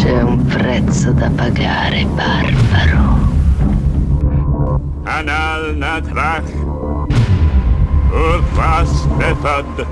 [0.00, 3.18] C'è un prezzo da pagare, barbaro.
[5.02, 6.50] Anal natrach.
[8.10, 9.86] Urfas befad.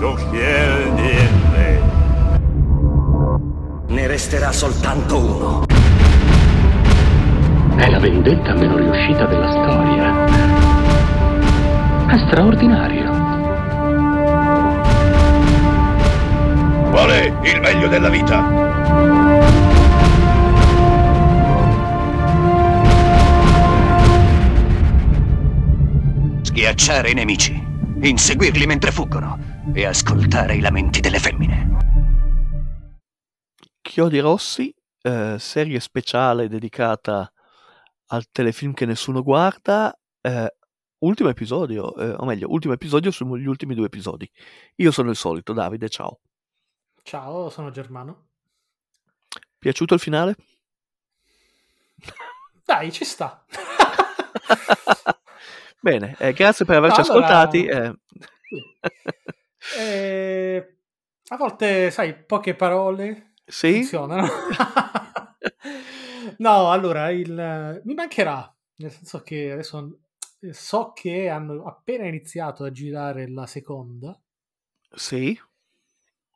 [0.00, 1.80] Dochiel niente.
[3.86, 5.64] Ne resterà soltanto uno.
[7.76, 10.24] È la vendetta meno riuscita della storia.
[12.08, 13.12] È straordinario.
[16.90, 19.25] Qual è il meglio della vita?
[26.66, 29.38] Schiacciare i nemici, inseguirli mentre fuggono
[29.72, 31.78] e ascoltare i lamenti delle femmine.
[33.80, 37.32] Chiodi Rossi, eh, serie speciale dedicata
[38.06, 39.96] al telefilm che nessuno guarda.
[40.20, 40.56] eh,
[41.04, 44.28] ultimo episodio, eh, o meglio, ultimo episodio sugli ultimi due episodi.
[44.74, 46.18] Io sono il solito, Davide, ciao.
[47.04, 48.30] Ciao, sono Germano.
[49.56, 50.34] Piaciuto il finale?
[52.64, 53.44] Dai, ci sta.
[55.86, 57.64] Bene, eh, grazie per averci allora- ascoltati.
[57.64, 57.94] eh.
[59.78, 60.76] Eh,
[61.28, 63.74] a volte, sai, poche parole sì?
[63.74, 64.26] funzionano.
[66.38, 70.00] no, allora, il, mi mancherà, nel senso che adesso
[70.40, 74.20] eh, so che hanno appena iniziato a girare la seconda,
[74.92, 75.40] Sì?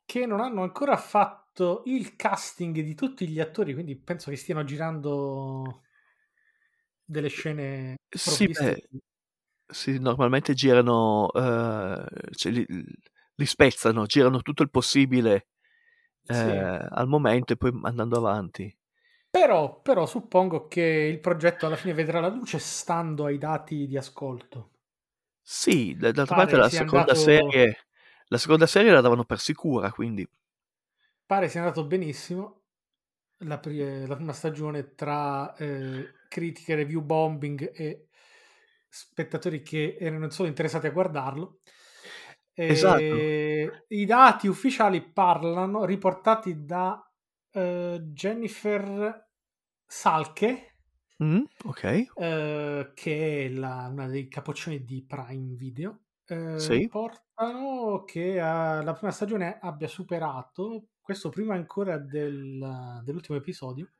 [0.05, 4.63] che non hanno ancora fatto il casting di tutti gli attori, quindi penso che stiano
[4.63, 5.81] girando
[7.03, 8.87] delle scene Sì, beh,
[9.71, 12.05] sì, normalmente girano, eh,
[12.35, 12.65] cioè li,
[13.35, 15.47] li spezzano, girano tutto il possibile
[16.27, 16.49] eh, Sì.
[16.89, 18.75] al momento e poi andando avanti.
[19.29, 23.97] Però, però suppongo che il progetto alla fine vedrà la luce stando ai dati di
[23.97, 24.69] ascolto.
[25.43, 27.85] Sì, d'altra Pare parte la seconda andato- serie,
[28.27, 30.27] la seconda serie la davano per sicura, quindi
[31.25, 32.63] Pare sia andato benissimo
[33.39, 38.07] la, la prima stagione tra eh, critiche, review bombing e
[38.91, 41.59] spettatori che erano solo interessati a guardarlo.
[42.65, 43.03] Esatto.
[43.03, 47.01] E I dati ufficiali parlano, riportati da
[47.53, 49.29] eh, Jennifer
[49.85, 50.67] Salke,
[51.23, 51.83] Mm, ok,
[52.15, 56.87] eh, che è la- una dei capoccioni di Prime Video, eh, Sì.
[56.87, 58.39] portano che eh,
[58.83, 63.91] la prima stagione abbia superato, questo prima ancora del- dell'ultimo episodio,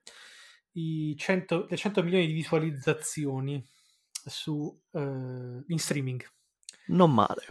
[0.73, 3.63] i 100, le 100 milioni di visualizzazioni
[4.29, 4.99] su, eh,
[5.67, 6.23] in streaming.
[6.87, 7.45] non male.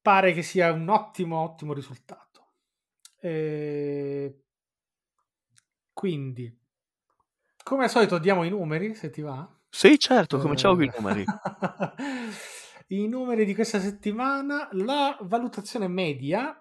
[0.00, 2.52] Pare che sia un ottimo, ottimo risultato.
[3.20, 4.42] Eh,
[5.92, 6.58] quindi,
[7.62, 9.48] come al solito, diamo i numeri, se ti va.
[9.68, 11.24] Sì, certo, cominciamo con i Eh, numeri.
[12.88, 16.56] I numeri di questa settimana, la valutazione media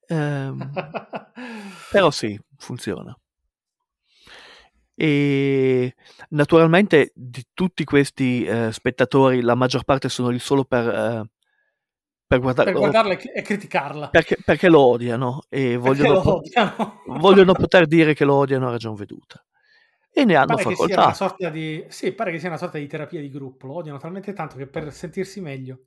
[0.07, 0.73] Ehm,
[1.91, 3.17] però sì, funziona.
[4.95, 5.95] E
[6.31, 11.31] naturalmente di tutti questi eh, spettatori, la maggior parte sono lì solo per, eh,
[12.27, 14.09] per guardare, per guardarla e, e criticarla.
[14.11, 17.03] perché, perché lo odiano e vogliono, po- odiano.
[17.07, 19.43] vogliono poter dire che lo odiano a ragion veduta.
[20.12, 21.00] E ne hanno pare che sia facoltà.
[21.00, 23.66] una sorta di sì, pare che sia una sorta di terapia di gruppo.
[23.66, 25.84] Lo odiano talmente tanto che per sentirsi meglio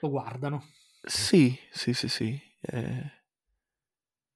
[0.00, 0.64] lo guardano.
[1.02, 2.40] Sì, sì, sì, sì.
[2.60, 3.10] Eh,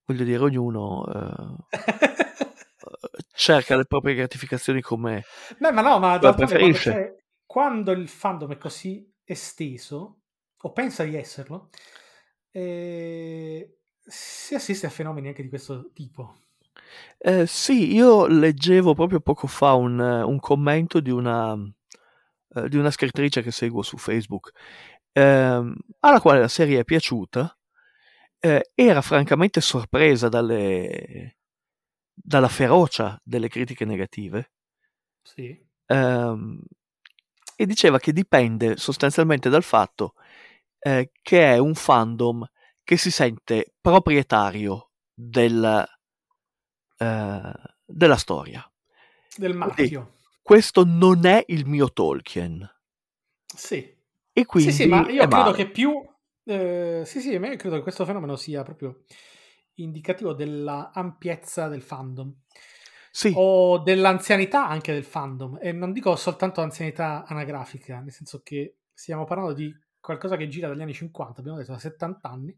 [0.05, 1.77] voglio dire, ognuno eh,
[3.33, 5.23] cerca le proprie gratificazioni come...
[5.57, 6.91] Beh, ma no, ma quando, preferisce.
[6.91, 10.21] c'è- quando il fandom è così esteso,
[10.57, 11.69] o pensa di esserlo,
[12.51, 16.35] eh, si assiste a fenomeni anche di questo tipo.
[17.17, 21.55] Eh, sì, io leggevo proprio poco fa un, un commento di una,
[22.55, 24.51] eh, di una scrittrice che seguo su Facebook,
[25.13, 27.57] ehm, alla quale la serie è piaciuta,
[28.39, 31.37] eh, era francamente sorpresa dalle,
[32.13, 34.51] dalla ferocia delle critiche negative
[35.23, 35.57] Sì.
[35.87, 36.61] ehm,
[37.57, 40.13] e diceva che dipende sostanzialmente dal fatto
[40.79, 42.45] eh, che è un fandom
[42.83, 45.85] che si sente proprietario del,
[46.97, 47.51] eh,
[47.85, 48.69] della storia.
[49.35, 50.15] Del marchio.
[50.41, 52.69] questo non è il mio Tolkien.
[53.45, 53.93] Sì.
[54.31, 55.93] E quindi sì, sì, ma io credo che più...
[56.43, 59.03] eh, sì, sì, ma io credo che questo fenomeno sia proprio
[59.75, 62.33] indicativo della ampiezza del fandom
[63.11, 68.77] Sì, o dell'anzianità anche del fandom e non dico soltanto anzianità anagrafica, nel senso che
[68.93, 72.57] stiamo parlando di qualcosa che gira dagli anni 50, abbiamo detto da 70 anni,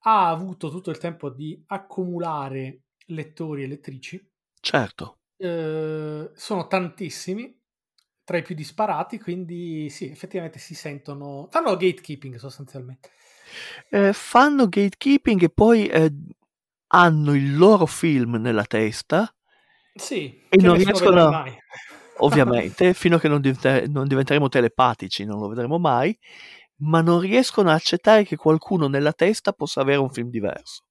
[0.00, 5.18] ha avuto tutto il tempo di accumulare lettori e lettrici, certo.
[5.36, 7.56] eh, sono tantissimi,
[8.24, 13.10] tra i più disparati, quindi sì, effettivamente si sentono, fanno gatekeeping sostanzialmente.
[13.90, 16.12] Eh, fanno gatekeeping e poi eh,
[16.88, 19.32] hanno il loro film nella testa,
[19.94, 21.56] Sì, E non riescono- mai.
[22.20, 26.16] ovviamente, fino a che non, diventa- non diventeremo telepatici, non lo vedremo mai,
[26.80, 30.82] ma non riescono a accettare che qualcuno nella testa possa avere un film diverso.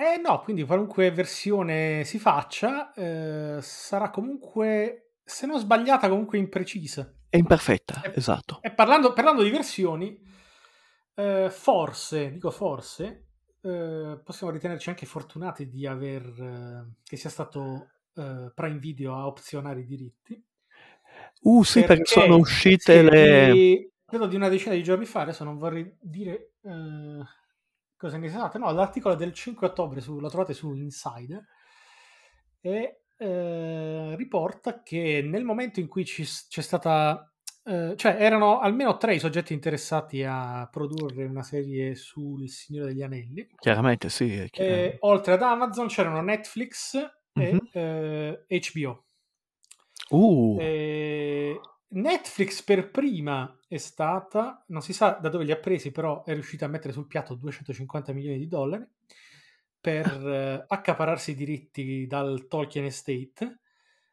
[0.00, 7.14] Eh no, quindi qualunque versione si faccia eh, sarà comunque, se non sbagliata, comunque imprecisa.
[7.28, 8.62] È imperfetta, Eh, esatto.
[8.62, 10.18] E parlando, parlando di versioni,
[11.16, 13.26] eh, forse, dico forse,
[13.60, 19.26] eh, possiamo ritenerci anche fortunati di aver, eh, che sia stato eh, Prime Video a
[19.26, 20.42] opzionare i diritti.
[21.42, 23.52] Uh, sì, perché, sono uscite le...
[23.52, 27.22] di- credo di una decina di giorni fa, adesso non vorrei dire eh,
[28.00, 31.44] cosa ne sapete, no, l'articolo del 5 ottobre, su- lo trovate su Insider,
[32.60, 37.30] e eh, riporta che nel momento in cui ci- c'è stata,
[37.64, 43.02] eh, cioè erano almeno tre i soggetti interessati a produrre una serie sul Signore degli
[43.02, 44.46] Anelli, Chiaramente sì.
[44.50, 44.70] chiaro.
[44.72, 46.94] e oltre ad Amazon c'erano Netflix
[47.34, 47.68] e Mhm.
[47.72, 49.04] eh, HBO.
[50.08, 51.60] Uh, Eh,
[51.92, 56.32] Netflix per prima è stata, non si sa da dove li ha presi, però è
[56.32, 58.86] riuscita a mettere sul piatto 250 milioni di dollari
[59.80, 63.60] per eh, accapararsi i diritti dal Tolkien Estate,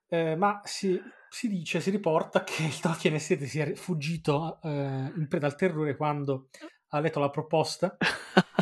[0.07, 5.27] eh, ma si, si dice, si riporta che il Tolkien Estate sia fuggito eh, in
[5.27, 6.49] preda al terrore quando
[6.89, 7.97] ha letto la proposta.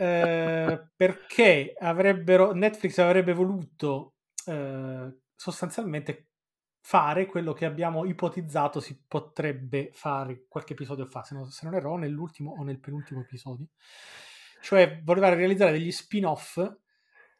[0.00, 4.14] Eh, perché avrebbero Netflix avrebbe voluto
[4.46, 6.27] eh, sostanzialmente
[6.80, 11.74] fare quello che abbiamo ipotizzato si potrebbe fare qualche episodio fa, se non, se non
[11.74, 13.66] erro, nell'ultimo o nel penultimo episodio.
[14.60, 16.60] Cioè, voleva realizzare degli spin-off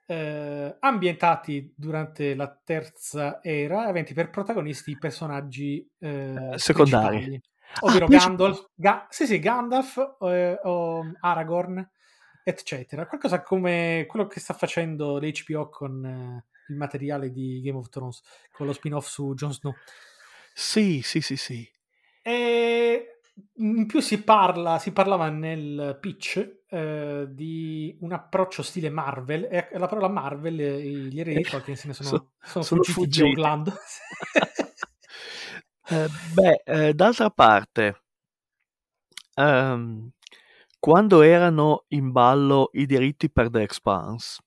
[0.06, 7.17] eh, ambientati durante la terza era, aventi per protagonisti i personaggi eh, secondari.
[7.17, 7.43] principali.
[7.81, 8.08] Ovvero Ah.
[8.08, 11.87] Gandalf, Ga- sì, sì, Gandalf eh, o Aragorn,
[12.43, 13.06] eccetera.
[13.06, 18.23] Qualcosa come quello che sta facendo l'HBO con eh, il materiale di Game of Thrones,
[18.53, 19.75] con lo spin-off su Jon Snow.
[20.53, 21.69] sì, sì, sì, sì.
[22.23, 23.20] E
[23.55, 29.69] in più si parla, si parlava nel pitch eh, di un approccio stile Marvel, e
[29.79, 32.93] la parola Marvel, eh, gli eredi di Tolkien se ne sono, So- sono sono fuggiti,
[32.93, 33.23] fuggiti.
[33.25, 33.73] di Orlando.
[35.91, 38.03] Eh, beh, eh, d'altra parte,
[39.37, 40.11] ehm,
[40.79, 44.38] quando erano in ballo i diritti per The Expanse,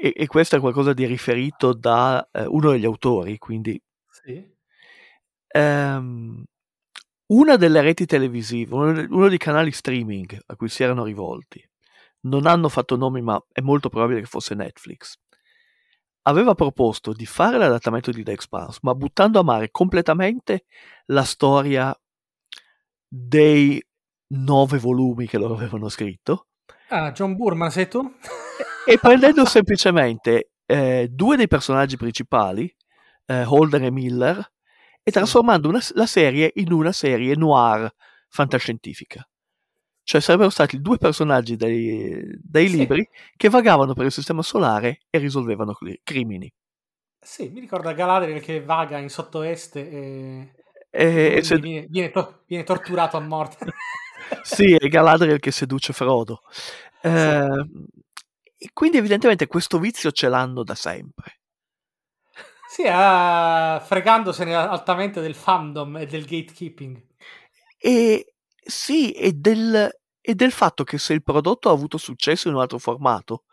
[0.00, 4.48] e, e questo è qualcosa di riferito da eh, uno degli autori, quindi sì.
[5.48, 6.44] ehm,
[7.26, 11.68] una delle reti televisive, uno, uno dei canali streaming a cui si erano rivolti,
[12.20, 15.18] non hanno fatto nomi, ma è molto probabile che fosse Netflix.
[16.22, 20.66] Aveva proposto di fare l'adattamento di The Expanse, ma buttando a mare completamente
[21.06, 21.98] la storia
[23.08, 23.82] dei
[24.34, 26.48] nove volumi che loro avevano scritto
[26.90, 28.00] Ah, John Burman sei tu?
[28.88, 32.74] E prendendo semplicemente eh, due dei personaggi principali,
[33.26, 35.12] eh, Holden e Miller, e Sì.
[35.12, 37.90] trasformando una- la serie in una serie noir
[38.28, 39.26] fantascientifica.
[40.02, 42.76] Cioè sarebbero stati due personaggi dei, dei Sì.
[42.78, 46.50] libri che vagavano per il sistema solare e risolvevano cri- crimini.
[47.20, 50.52] Sì, mi ricorda Galadriel che vaga in sottoeste e,
[50.90, 53.66] E, e se- viene, viene to- viene torturato a morte.
[54.42, 56.40] sì, è Galadriel che seduce Frodo.
[57.02, 57.48] Eh,
[58.58, 61.40] e quindi evidentemente questo vizio ce l'hanno da sempre.
[62.68, 67.02] Sì, ah, fregandosene altamente del fandom e del gatekeeping.
[67.78, 69.88] E sì, e del,
[70.20, 73.44] e del fatto che se il prodotto ha avuto successo in un altro formato,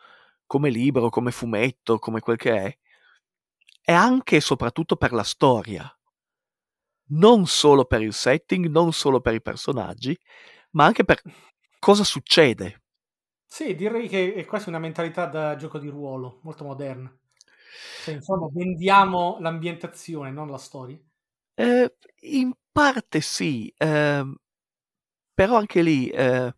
[0.45, 2.77] come libro, come fumetto, come quel che è,
[3.81, 5.89] è anche e soprattutto per la storia.
[7.07, 10.17] Non solo per il setting, non solo per i personaggi,
[10.71, 11.21] ma anche per
[11.79, 12.84] cosa succede.
[13.55, 17.09] Sì, direi che è quasi una mentalità da gioco di ruolo, molto moderna.
[18.01, 20.99] Cioè, insomma, vendiamo l'ambientazione, non la storia.
[21.57, 24.35] Eh, in parte sì, ehm,
[25.33, 26.53] però anche lì eh,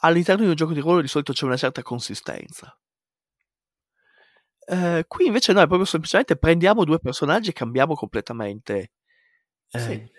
[0.00, 2.76] all'interno di un gioco di ruolo di solito c'è una certa consistenza.
[4.68, 8.90] Eh, qui invece noi proprio semplicemente prendiamo due personaggi e cambiamo completamente
[9.70, 10.10] eh, Sì.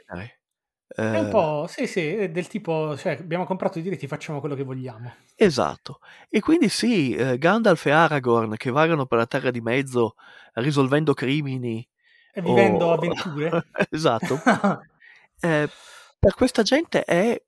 [1.10, 4.56] È un Eh, po', sì, sì, del tipo, cioè, abbiamo comprato i diritti, facciamo quello
[4.56, 5.14] che vogliamo.
[5.40, 6.00] Esatto.
[6.30, 10.16] E quindi sì, eh, Gandalf e Aragorn che vagano per la Terra di Mezzo
[10.54, 11.88] risolvendo crimini
[12.34, 12.92] E vivendo o...
[12.94, 13.62] avventure.
[13.90, 14.44] esatto.
[15.40, 15.70] Eh,
[16.18, 17.40] per questa gente è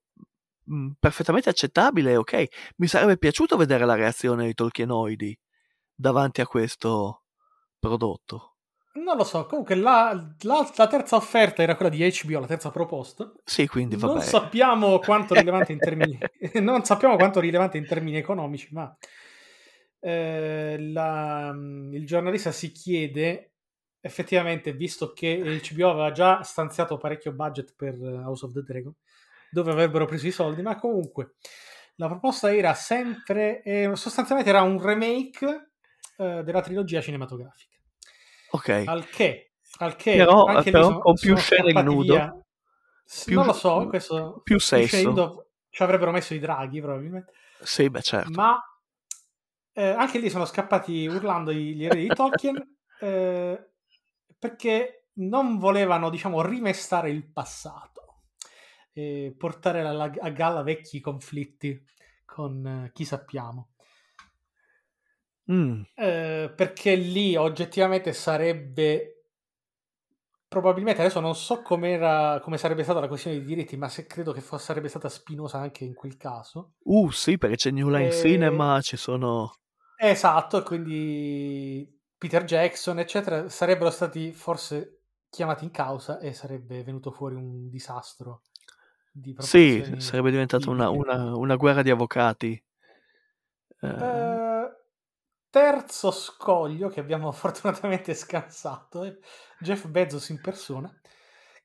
[0.65, 2.46] mh, perfettamente accettabile, ok.
[2.77, 5.36] Mi sarebbe piaciuto vedere la reazione dei tolkienoidi
[5.96, 7.24] davanti a questo
[7.79, 8.58] prodotto.
[9.03, 12.69] Non lo so, comunque la, la- la terza offerta era quella di HBO, la terza
[12.71, 13.31] proposta.
[13.43, 14.13] Sì, quindi vabbè.
[14.13, 16.17] Non sappiamo quanto rilevante in termini,
[16.61, 18.95] non sappiamo quanto rilevante in termini economici, ma
[19.99, 21.53] eh, la-
[21.91, 23.53] il giornalista si chiede
[24.01, 28.93] effettivamente, visto che HBO aveva già stanziato parecchio budget per eh, House of the Dragon,
[29.51, 31.35] dove avrebbero preso i soldi, ma comunque
[31.95, 35.71] la proposta era sempre, eh, sostanzialmente era un remake
[36.17, 37.75] eh, della trilogia cinematografica.
[38.51, 38.83] Ok.
[38.85, 42.13] Al che, al che Però- anche però sono- con più scene scappati nudo.
[42.13, 42.33] via.
[43.25, 45.47] Più- non lo so, questo più sesso.
[45.69, 48.29] ci avrebbero messo i draghi probabilmente, Sì, beh, certo.
[48.31, 48.59] ma
[49.73, 52.55] eh, anche lì sono scappati urlando gli eredi di Tolkien
[53.01, 53.69] eh,
[54.37, 58.23] perché non volevano, diciamo, rimestare il passato
[58.93, 61.83] e portare alla- a galla vecchi conflitti
[62.25, 63.71] con eh, chi sappiamo.
[65.49, 69.25] Mm, Eh, perché lì oggettivamente sarebbe
[70.49, 74.33] probabilmente adesso non so com'era, come sarebbe stata la questione di diritti, ma se credo
[74.33, 76.73] che fosse, sarebbe stata spinosa anche in quel caso.
[76.83, 79.53] Uh, sì, perché c'è New Line Eh, Cinema, ci sono...
[80.01, 87.11] Esatto, e quindi Peter Jackson, eccetera, sarebbero stati forse chiamati in causa e sarebbe venuto
[87.11, 88.43] fuori un disastro
[89.11, 90.91] di Sì, sarebbe diventata una, bibliche.
[90.91, 92.63] una- una guerra di avvocati.
[93.81, 94.48] Eh, Eh,
[95.49, 99.17] terzo scoglio che abbiamo fortunatamente scansato è
[99.59, 100.93] Jeff Bezos in persona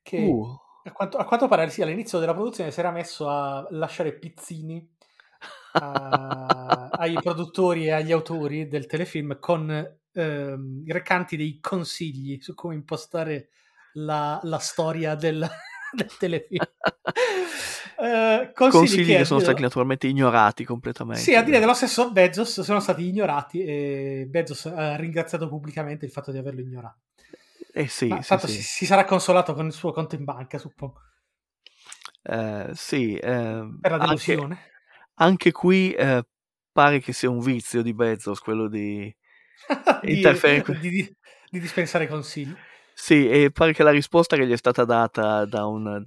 [0.02, 3.66] che uh, a, quanto, a quanto pare sì, all'inizio della produzione si era messo a
[3.70, 4.86] lasciare pizzini
[5.72, 12.74] a- ai produttori e agli autori del telefilm con ehm, recanti dei consigli su come
[12.74, 13.48] impostare
[13.94, 15.48] la, la storia del,
[15.96, 16.64] del telefilm.
[17.96, 21.22] Eh, consigli, consigli che a sono stati naturalmente ignorati completamente.
[21.22, 26.10] sì, a dire dello stesso Bezos sono stati ignorati e Bezos ha ringraziato pubblicamente il
[26.10, 26.98] fatto di averlo ignorato.
[27.72, 28.54] Eh sì, Ma sì, tanto sì.
[28.54, 31.00] Si, si sarà consolato con il suo conto in banca, suppongo,
[32.22, 34.58] Eh, sì, ehm, per la anche, delusione.
[35.14, 36.24] anche qui eh,
[36.72, 39.14] pare che sia un vizio di Bezos quello di...
[40.02, 41.16] di, interferire- di- di-
[41.50, 42.54] di dispensare consigli.
[42.94, 46.02] Sì, e pare che la risposta che gli è stata data da un,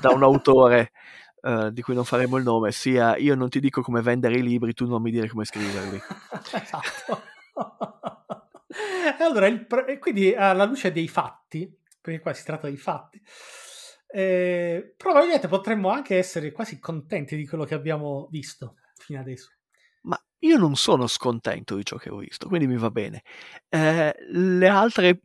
[0.00, 0.92] da un autore
[1.42, 4.42] eh, di cui non faremo il nome sia io non ti dico come vendere i
[4.42, 6.00] libri, tu non mi dire come scriverli.
[6.52, 7.22] esatto.
[9.18, 9.66] e allora, il
[9.98, 11.70] quindi alla luce dei fatti,
[12.00, 13.20] perché qua si tratta di fatti,
[14.12, 19.50] eh, probabilmente potremmo anche essere quasi contenti di quello che abbiamo visto fino adesso.
[20.02, 23.22] Ma io non sono scontento di ciò che ho visto, quindi mi va bene.
[23.68, 25.20] Eh, le altre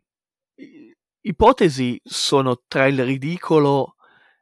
[1.26, 3.96] ipotesi sono tra il ridicolo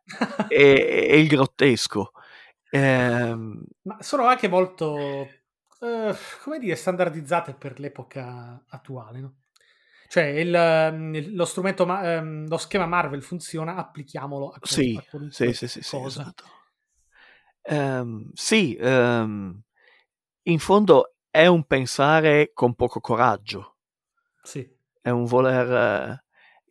[0.48, 2.12] e, e il grottesco.
[2.70, 5.28] Ehm, Ma sono anche molto,
[5.80, 9.36] eh, come dire, standardizzate per l'epoca attuale, no?
[10.08, 15.36] Cioè, il, ehm, lo strumento, ehm, lo schema Marvel funziona, applichiamolo a, sì, a qualunque
[15.36, 16.22] sì, sì, sì, sì, cosa.
[16.22, 16.44] esatto.
[17.64, 19.62] Ehm, sì, ehm,
[20.44, 23.78] in fondo è un pensare con poco coraggio,
[24.44, 24.70] Sì.
[25.02, 26.22] è un voler...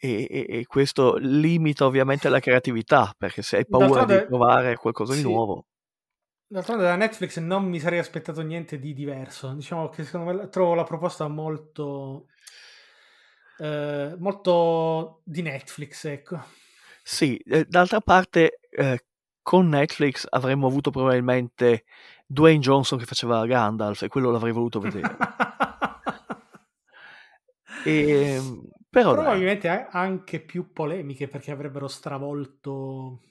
[0.04, 4.76] e, e- e questo limita ovviamente la creatività, perché se hai paura di D'altronde- provare
[4.76, 5.24] qualcosa di sì.
[5.24, 5.66] nuovo...
[6.48, 9.54] D'altronde da Netflix non mi sarei aspettato niente di diverso.
[9.54, 12.26] Diciamo che secondo me trovo la proposta molto,
[13.58, 16.42] eh, molto di Netflix, ecco.
[17.04, 19.04] Sì, eh, d'altra parte eh,
[19.40, 21.84] con Netflix avremmo avuto probabilmente
[22.26, 25.16] Dwayne Johnson che faceva Gandalf e quello l'avrei voluto vedere.
[27.84, 28.40] E,
[28.92, 33.22] però dai, Probabilmente a- anche più polemiche perché avrebbero stravolto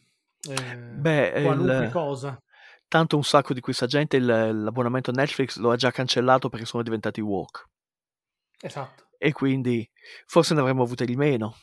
[0.49, 2.41] eh, Beh, qualunque il- cosa.
[2.87, 6.65] tanto un sacco di questa gente il- l'abbonamento a Netflix lo ha già cancellato perché
[6.65, 7.65] sono diventati woke
[8.59, 9.09] Esatto.
[9.19, 9.87] e quindi
[10.25, 11.55] forse ne avremmo avute di meno.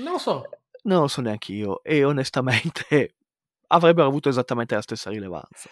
[0.00, 0.48] Non lo so.
[0.82, 3.14] Non lo so neanche io e onestamente
[3.68, 5.70] avrebbero avuto esattamente la stessa rilevanza.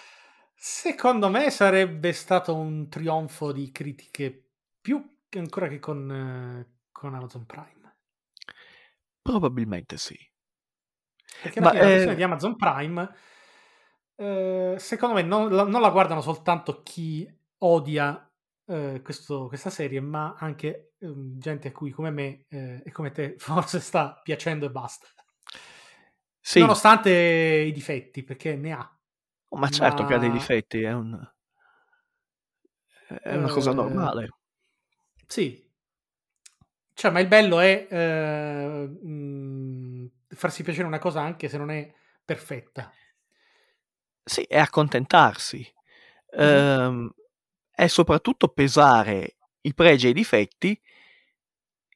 [0.55, 4.49] Secondo me sarebbe stato un trionfo di critiche
[4.81, 7.97] più che ancora che con, eh, con Amazon Prime.
[9.21, 10.17] Probabilmente sì.
[11.41, 13.11] Perché Ma, la eh, versione di Amazon Prime,
[14.17, 17.29] eh, secondo me, non la, non la guardano soltanto chi
[17.59, 18.27] odia
[18.67, 23.11] eh, questo- questa serie, ma anche ehm, gente a cui come me eh, e come
[23.11, 25.09] te forse sta piacendo e basta.
[26.43, 28.99] Sì, Nonostante i difetti, perché ne ha.
[29.55, 31.19] ma certo che ha dei ma- difetti, è, un-
[33.23, 34.29] è una cosa Eh, normale.
[35.27, 35.71] Sì.
[36.99, 41.91] Cioè, ma il bello è eh, mh, farsi piacere una cosa anche se non è
[42.25, 42.93] perfetta.
[44.27, 45.67] Sì, è accontentarsi.
[46.31, 47.11] Ehm,
[47.71, 50.79] è soprattutto pesare i pregi e i difetti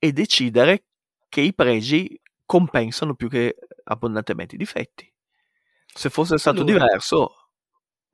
[0.02, 0.84] e decidere
[1.28, 5.10] che i pregi compensano più che abbondantemente i difetti.
[5.86, 6.84] Se fosse stato Allora.
[6.84, 7.30] diverso,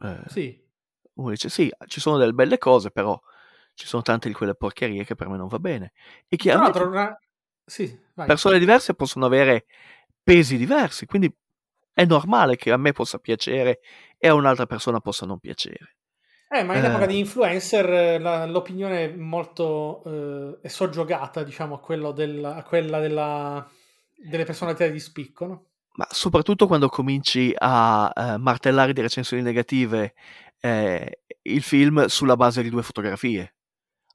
[0.03, 0.63] eh, Sì.
[1.15, 3.21] uno dice sì, ci sono delle belle cose, però
[3.75, 5.93] ci sono tante di quelle porcherie che per me non va bene.
[6.29, 7.19] E Tra chiaramente l'altro, una-
[7.65, 9.67] sì, persone diverse possono avere
[10.23, 11.33] pesi diversi, quindi
[11.93, 13.81] è normale che a me possa piacere
[14.19, 15.97] e a un'altra persona possa non piacere.
[16.49, 16.89] Eh, ma in Eh.
[16.89, 22.45] epoca di influencer eh, la- l'opinione è molto eh, è soggiogata, diciamo, a, quello del-
[22.45, 23.67] a quella della-
[24.15, 25.67] delle personalità di spicco, no?
[25.95, 30.15] Ma soprattutto quando cominci a eh, martellare di recensioni negative
[30.61, 33.55] eh, il film sulla base di due fotografie.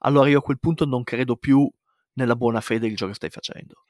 [0.08, 1.70] Allora io a quel punto non credo più
[2.14, 3.84] nella buona fede di ciò che stai facendo.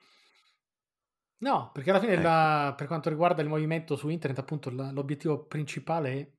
[1.40, 2.22] No, perché alla fine Ecco.
[2.24, 6.32] la- per quanto riguarda il movimento su internet, appunto, la- l'obiettivo principale è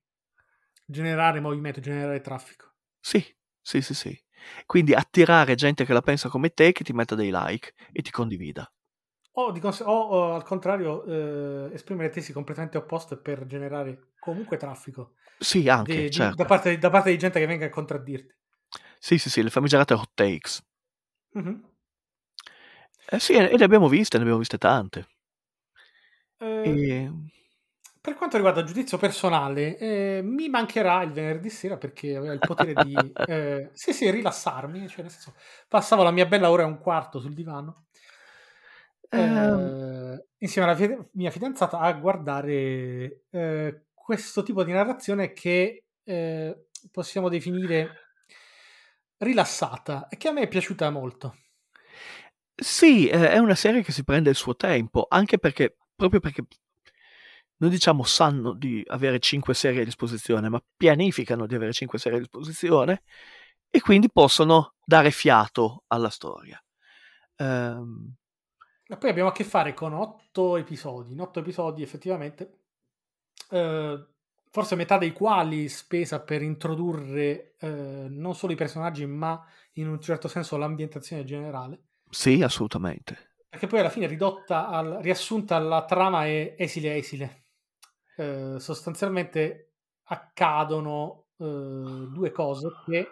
[0.84, 2.74] generare movimento, generare traffico.
[3.00, 3.24] Sì,
[3.60, 4.22] sì, sì, sì.
[4.64, 8.10] Quindi attirare gente che la pensa come te, che ti metta dei like e ti
[8.10, 8.70] condivida.
[9.40, 14.56] O, di cons- o- o, al contrario, eh, esprimere tesi completamente opposte per generare comunque
[14.56, 16.36] traffico Sì, anche, di- di- certo.
[16.36, 18.34] da, parte, da parte di gente che venga a contraddirti.
[19.00, 20.62] Sì, sì, sì, le famigerate hot takes.
[21.34, 21.62] Mhm.
[23.10, 25.06] Eh sì, e ne abbiamo viste, ne abbiamo viste tante.
[26.40, 27.10] Eh, E...
[28.00, 32.42] Per quanto riguarda il giudizio personale, eh, mi mancherà il venerdì sera perché aveva il
[32.42, 34.88] potere di eh, sì, sì, rilassarmi.
[34.88, 35.34] Cioè, nel senso,
[35.68, 37.86] passavo la mia bella ora e un quarto sul divano
[39.10, 39.72] Ehm,
[40.14, 46.66] eh, insieme alla fide- mia fidanzata a guardare eh, questo tipo di narrazione che eh,
[46.90, 48.07] possiamo definire
[49.18, 51.36] rilassata e che a me è piaciuta molto.
[52.60, 56.44] Sì, eh, è una serie che si prende il suo tempo, anche perché, proprio perché,
[57.60, 62.18] non diciamo sanno di avere 5 serie a disposizione, ma pianificano di avere 5 serie
[62.18, 63.02] a disposizione
[63.68, 66.62] e quindi possono dare fiato alla storia.
[67.36, 68.14] Ehm,
[68.86, 72.62] E poi abbiamo a che fare con otto episodi, in otto episodi effettivamente,
[73.50, 74.06] eh,
[74.50, 80.00] forse metà dei quali spesa per introdurre eh, non solo i personaggi, ma in un
[80.00, 81.82] certo senso l'ambientazione generale.
[82.10, 83.34] sì, assolutamente.
[83.48, 87.44] Perché poi alla fine ridotta al, riassunta alla trama è esile esile.
[88.16, 89.72] Eh, sostanzialmente
[90.04, 93.08] accadono eh, due cose che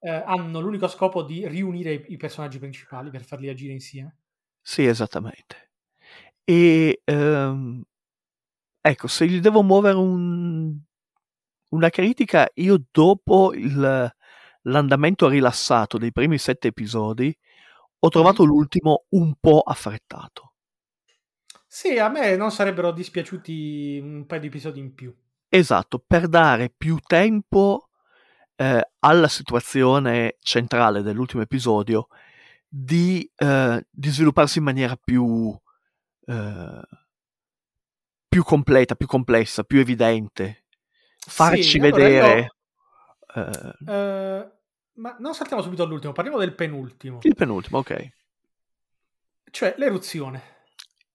[0.00, 4.16] eh, hanno l'unico scopo di riunire i, i personaggi principali per farli agire insieme.
[4.62, 5.70] Sì, esattamente.
[6.44, 7.82] E ehm,
[8.80, 10.76] ecco, se gli devo muovere un-
[11.70, 14.12] una critica, io dopo il-
[14.62, 17.36] l'andamento rilassato dei primi sette episodi
[18.00, 20.52] ho trovato l'ultimo un po' affrettato.
[21.66, 25.14] Sì, a me non sarebbero dispiaciuti un paio di episodi in più.
[25.48, 27.88] Esatto, per dare più tempo
[28.56, 32.08] eh, alla situazione centrale dell'ultimo episodio
[32.66, 35.56] di, eh, di svilupparsi in maniera più,
[36.26, 36.80] eh,
[38.28, 40.64] più completa, più complessa, più evidente.
[41.26, 42.50] Farci Sì, allora vedere
[43.34, 44.52] eh, Eh,
[44.94, 48.08] ma non saltiamo subito all'ultimo, parliamo del penultimo, il penultimo, ok.
[49.50, 50.56] cioè l'eruzione.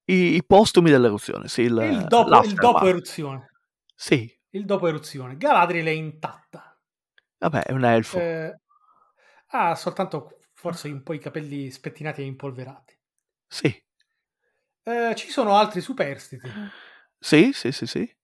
[0.05, 3.51] I, i postumi dell'eruzione, sì, il, il dopo, il dopo eruzione.
[3.95, 5.35] Sì, Il dopo eruzione.
[5.35, 6.79] Galadriel è intatta.
[7.39, 8.17] vabbè, è un elfo.
[8.19, 8.55] Eh,
[9.47, 12.97] ha soltanto forse un po' i capelli spettinati e impolverati.
[13.49, 13.71] Sì,
[14.85, 16.47] Eh, ci sono altri superstiti.
[17.23, 18.15] sì, sì, sì, sì.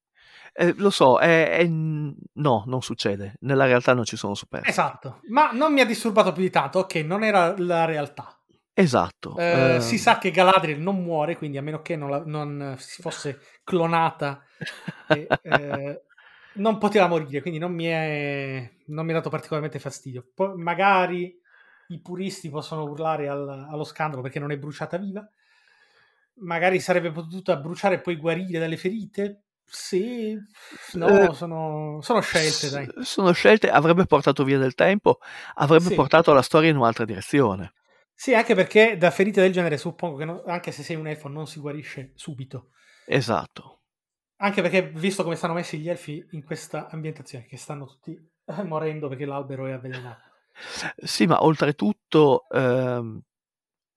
[0.54, 3.36] Eh, lo so, è, è- no, non succede.
[3.42, 4.70] Nella realtà non ci sono superstiti.
[4.72, 6.80] Esatto, ma non mi ha disturbato più di tanto.
[6.80, 8.38] Ok, non era la realtà.
[8.76, 9.42] Esatto.
[9.42, 12.76] Eh, eh, Si sa che Galadriel non muore, quindi a meno che non, la- non
[12.78, 14.44] si fosse clonata,
[15.08, 16.04] e, eh,
[16.54, 20.30] non poteva morire, quindi non mi, è, non mi ha dato particolarmente fastidio.
[20.34, 21.40] Poi magari
[21.88, 25.28] i puristi possono urlare al- allo scandalo perché non è bruciata viva.
[26.42, 29.44] Magari sarebbe potuta bruciare e poi guarire dalle ferite.
[29.66, 30.36] Sì,
[30.94, 32.92] no, Eh, sono, sono scelte, dai.
[33.02, 35.20] Sono scelte, avrebbe portato via del tempo,
[35.56, 35.96] avrebbe Sì.
[35.96, 37.74] portato la storia in un'altra direzione.
[38.14, 41.28] Sì, anche perché da ferite del genere suppongo che no- anche se sei un elfo
[41.28, 42.70] non si guarisce subito.
[43.18, 43.82] Esatto.
[44.42, 48.12] Anche perché, visto come stanno messi gli elfi in questa ambientazione, che stanno tutti
[48.46, 50.30] eh, morendo perché l'albero è avvelenato.
[50.98, 53.22] Sì, ma oltretutto, ehm,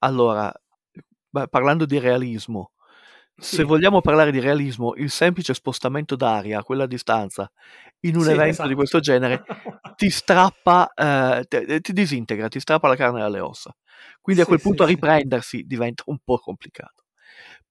[0.01, 0.53] allora,
[1.49, 2.73] parlando di realismo,
[3.39, 3.65] se Sì.
[3.65, 7.51] vogliamo parlare di realismo, il semplice spostamento d'aria a quella distanza
[8.01, 8.69] in un Sì, evento esatto.
[8.69, 9.45] di questo genere
[9.95, 13.75] ti strappa, eh, te- ti disintegra, ti strappa la carne dalle ossa.
[14.21, 17.05] Quindi a Sì, quel sì, punto a riprendersi diventa un po' complicato.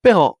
[0.00, 0.36] Però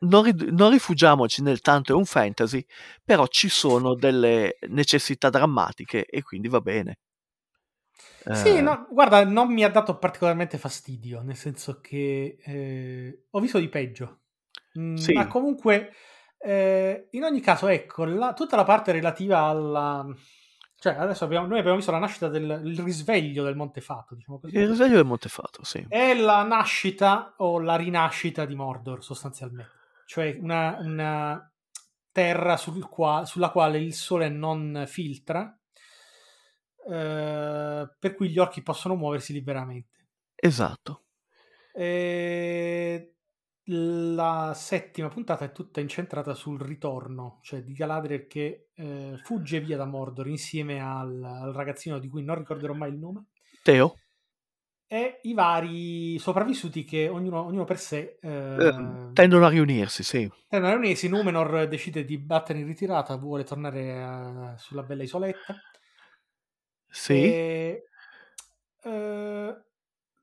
[0.00, 2.64] non, rid- non rifugiamoci nel tanto è un fantasy,
[3.04, 6.98] però ci sono delle necessità drammatiche e quindi va bene.
[8.32, 13.40] Sì, Eh, no, guarda, non mi ha dato particolarmente fastidio, nel senso che eh, ho
[13.40, 14.20] visto di peggio.
[14.78, 15.12] Mm, Sì.
[15.12, 15.92] Ma comunque,
[16.38, 20.04] eh, in ogni caso, ecco, la- tutta la parte relativa alla...
[20.78, 24.56] Cioè, adesso abbiamo, noi abbiamo visto la nascita del il risveglio del Montefato, diciamo così.
[24.56, 25.84] Il risveglio del Montefato, sì.
[25.88, 29.70] È la nascita o la rinascita di Mordor, sostanzialmente.
[30.04, 31.50] Cioè una, una
[32.12, 35.58] terra sul qua- sulla quale il sole non filtra,
[36.88, 40.06] eh, per cui gli orchi possono muoversi liberamente.
[40.34, 41.04] Esatto.
[41.72, 43.14] E
[43.68, 49.76] la settima puntata è tutta incentrata sul ritorno, cioè di Galadriel che eh, fugge via
[49.76, 53.26] da Mordor insieme al, al ragazzino di cui non ricorderò mai il nome
[53.62, 53.96] Teo?
[54.88, 60.30] e i vari sopravvissuti che ognuno, ognuno per sé eh, Eh, tendono a riunirsi, sì.
[60.48, 61.08] tendono a riunirsi.
[61.08, 63.80] Numenor decide di battere in ritirata, vuole tornare
[64.54, 65.56] eh, sulla bella isoletta.
[66.96, 67.24] Sì.
[67.24, 67.88] E,
[68.84, 69.56] eh,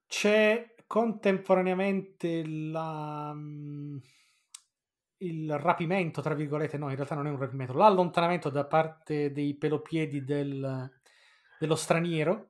[0.08, 3.98] c'è contemporaneamente la, mm,
[5.18, 9.54] il rapimento, tra virgolette, no, in realtà non è un rapimento, l'allontanamento da parte dei
[9.56, 10.92] pelopiedi del-
[11.60, 12.50] dello straniero.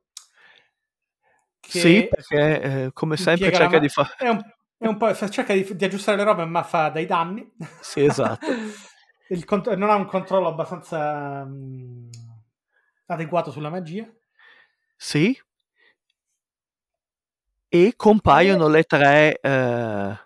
[1.59, 4.15] Sì, perché eh, come sempre cerca di fare...
[4.17, 4.41] È un,
[4.77, 7.45] è un po', cerca di, di aggiustare le robe, ma fa dai danni.
[7.81, 8.47] Sì, esatto.
[9.27, 9.45] Il
[9.77, 12.09] non ha un controllo abbastanza mm,
[13.07, 14.07] adeguato sulla magia.
[14.95, 15.37] Sì.
[17.69, 19.39] E compaiono le tre...
[19.39, 20.17] eh,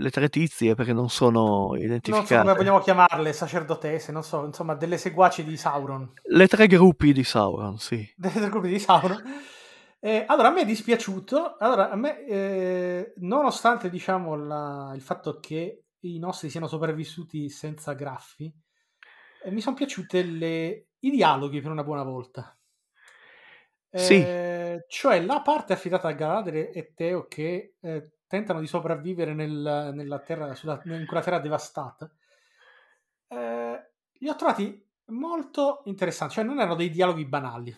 [0.00, 2.52] le tre tizie perché non sono Non so come identificate.
[2.54, 6.12] vogliamo chiamarle, sacerdotesse, non so, insomma, delle seguaci di Sauron.
[6.22, 8.08] Le tre gruppi di Sauron, sì.
[8.16, 9.22] delle gruppi di Sauron.
[10.00, 11.56] Eh, allora, a me è dispiaciuto.
[11.58, 17.94] Allora, a me, eh, nonostante diciamo la- il fatto che i nostri siano sopravvissuti senza
[17.94, 18.52] graffi,
[19.44, 22.56] eh, mi sono piaciute le- i dialoghi per una buona volta.
[23.90, 24.14] Sì.
[24.16, 29.90] Eh, cioè la parte affidata a Galadriel e Teo che eh, tentano di sopravvivere nel-
[29.94, 32.10] nella terra, sulla- in quella terra devastata.
[33.28, 37.74] Eh, li ho trovati molto interessanti, cioè non erano dei dialoghi banali.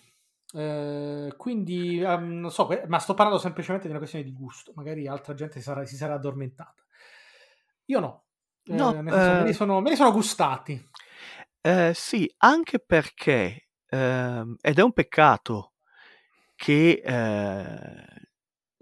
[0.53, 4.73] Eh, quindi ehm, non so, ma sto parlando semplicemente di una questione di gusto.
[4.75, 6.83] Magari altra gente si sarà, si sarà addormentata.
[7.87, 8.25] Io no,
[8.65, 10.90] Eh, No, me, li sono, me li sono gustati.
[11.63, 15.73] Eh, sì, anche perché, ehm, ed è un peccato
[16.57, 18.05] che eh,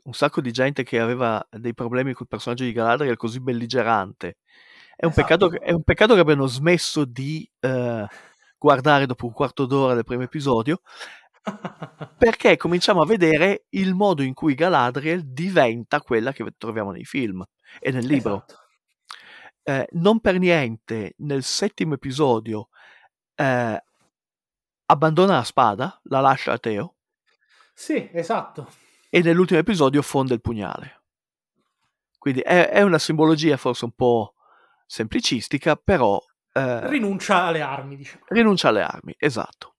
[0.05, 4.39] un sacco di gente che aveva dei problemi col personaggio di Galadriel così belligerante,
[4.97, 5.13] è un, Esatto.
[5.13, 8.07] peccato, che- è un peccato che abbiano smesso di eh,
[8.57, 10.81] guardare dopo un quarto d'ora del primo episodio,
[12.17, 17.45] perché cominciamo a vedere il modo in cui Galadriel diventa quella che troviamo nei film
[17.81, 18.45] e nel libro.
[18.47, 18.68] Esatto.
[19.69, 22.71] Eh, non per niente nel settimo episodio
[23.35, 23.85] eh,
[24.87, 26.95] abbandona la spada, la lascia a Teo
[27.75, 28.67] Sì, esatto.
[29.11, 31.03] e nell'ultimo episodio fonde il pugnale.
[32.19, 34.37] Quindi è, è una simbologia forse un po'
[34.87, 36.19] semplicistica, però
[36.55, 38.25] eh, Rinuncia alle armi, diciamo.
[38.29, 39.75] rinuncia alle armi, esatto.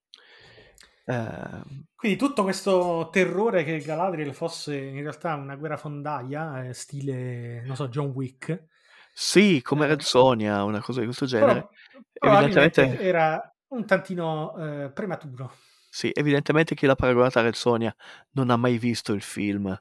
[1.06, 7.64] Eh, Quindi tutto questo terrore che Galadriel fosse in realtà una guerra fondaia, eh, stile,
[7.66, 8.66] non so, John Wick,
[9.14, 9.88] sì, come.
[9.88, 11.70] Red Sonia, una cosa di questo però genere.
[12.18, 15.52] probabilmente Evidentemente, era un tantino eh, prematuro.
[15.92, 17.94] sì, evidentemente chi l'ha paragonata a Red Sonia
[18.32, 19.76] non ha mai visto il film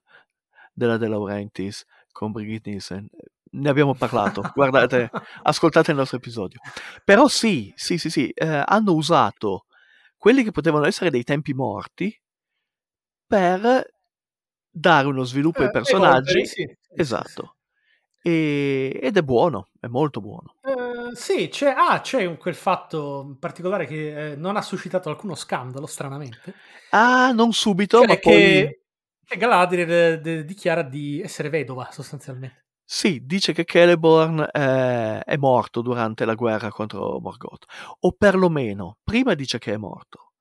[0.73, 3.09] della De Laurentiis con Brigitte Nielsen.
[3.51, 5.11] Ne abbiamo parlato, guardate,
[5.43, 6.61] ascoltate il nostro episodio.
[7.05, 9.67] Però sì, sì, sì, sì, eh, hanno usato
[10.17, 12.19] quelli che potevano essere dei tempi morti
[13.27, 13.61] per
[14.71, 16.39] dare uno sviluppo ai Eh, personaggi.
[16.39, 17.57] evolvere, sì, esatto.
[18.23, 20.55] E- ed è buono, è molto buono.
[20.63, 25.35] Eh, sì, c'è, ah, c'è un- quel fatto particolare che eh, non ha suscitato alcuno
[25.35, 26.55] scandalo, stranamente.
[26.91, 28.83] Ah, non subito, Cioè ma poi che,
[29.25, 32.65] che Galadriel eh, de- dichiara di essere vedova, sostanzialmente.
[32.85, 37.65] sì, dice che Celeborn eh, è morto durante la guerra contro Morgoth.
[38.01, 40.33] O perlomeno, prima dice che è morto,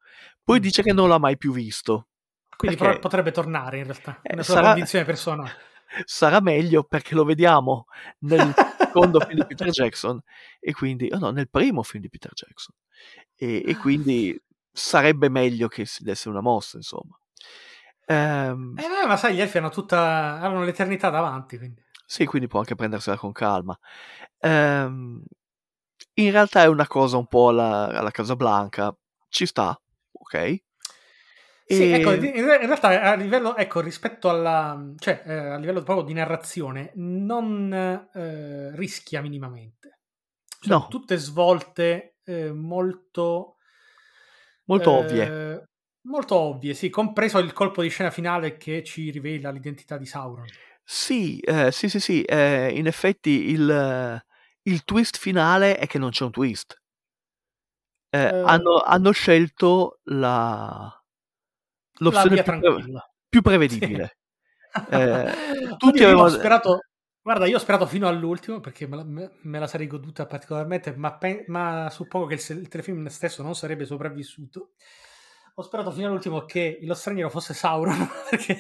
[0.44, 0.62] poi Mm.
[0.62, 2.08] dice che non l'ha mai più visto.
[2.56, 3.00] Quindi Perché?
[3.00, 5.52] potrebbe tornare in realtà, Eh, una sua sarà- convinzione personale.
[6.06, 7.86] Sarà meglio perché lo vediamo
[8.20, 10.20] nel secondo film di Peter Jackson
[10.60, 12.76] e quindi, oh no, nel primo film di Peter Jackson
[13.36, 14.40] e, e quindi
[14.72, 17.20] sarebbe meglio che si desse una mossa, insomma.
[18.06, 21.84] Ehm, Eh, ma sai, gli elfi hanno tutta, hanno l'eternità davanti, quindi.
[22.06, 23.78] Sì, quindi può anche prendersela con calma.
[24.40, 25.24] Ehm,
[26.16, 28.96] in realtà è una cosa un po' alla, alla Casablanca,
[29.30, 29.80] ci sta,
[30.12, 30.58] ok?
[31.70, 36.06] Sì, ecco, E- in realtà a livello, ecco, rispetto alla, cioè, eh, a livello proprio
[36.06, 37.74] di narrazione, non
[38.14, 40.00] eh, rischia minimamente.
[40.60, 40.88] Sono No.
[40.88, 43.58] tutte svolte eh, molto...
[44.66, 45.68] Molto eh, ovvie.
[46.08, 50.46] Molto ovvie, sì, compreso il colpo di scena finale che ci rivela l'identità di Sauron.
[50.84, 54.24] Sì, eh, sì, sì, sì, eh, in effetti il,
[54.62, 56.82] il twist finale è che non c'è un twist.
[58.10, 60.97] Eh, hanno, hanno scelto La
[62.00, 62.54] l'opzione più,
[63.30, 63.80] più Sì.
[63.82, 64.18] prevedibile.
[64.90, 66.30] Eh, tutti io ho avevano...
[66.30, 66.80] sperato,
[67.22, 71.18] guarda, io ho sperato fino all'ultimo perché me la, me- la sarei goduta particolarmente, ma,
[71.18, 74.72] pe- ma suppongo che il, il telefilm stesso non sarebbe sopravvissuto.
[75.56, 78.60] Ho sperato fino all'ultimo che lo straniero fosse Sauron perché,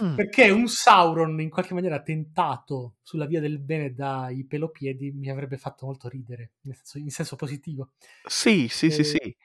[0.00, 0.14] Mm.
[0.14, 5.56] perché un Sauron in qualche maniera tentato sulla via del bene dai pelopiedi mi avrebbe
[5.58, 7.90] fatto molto ridere, nel senso- in senso positivo.
[8.26, 9.36] Sì, sì, sì, Eh, sì.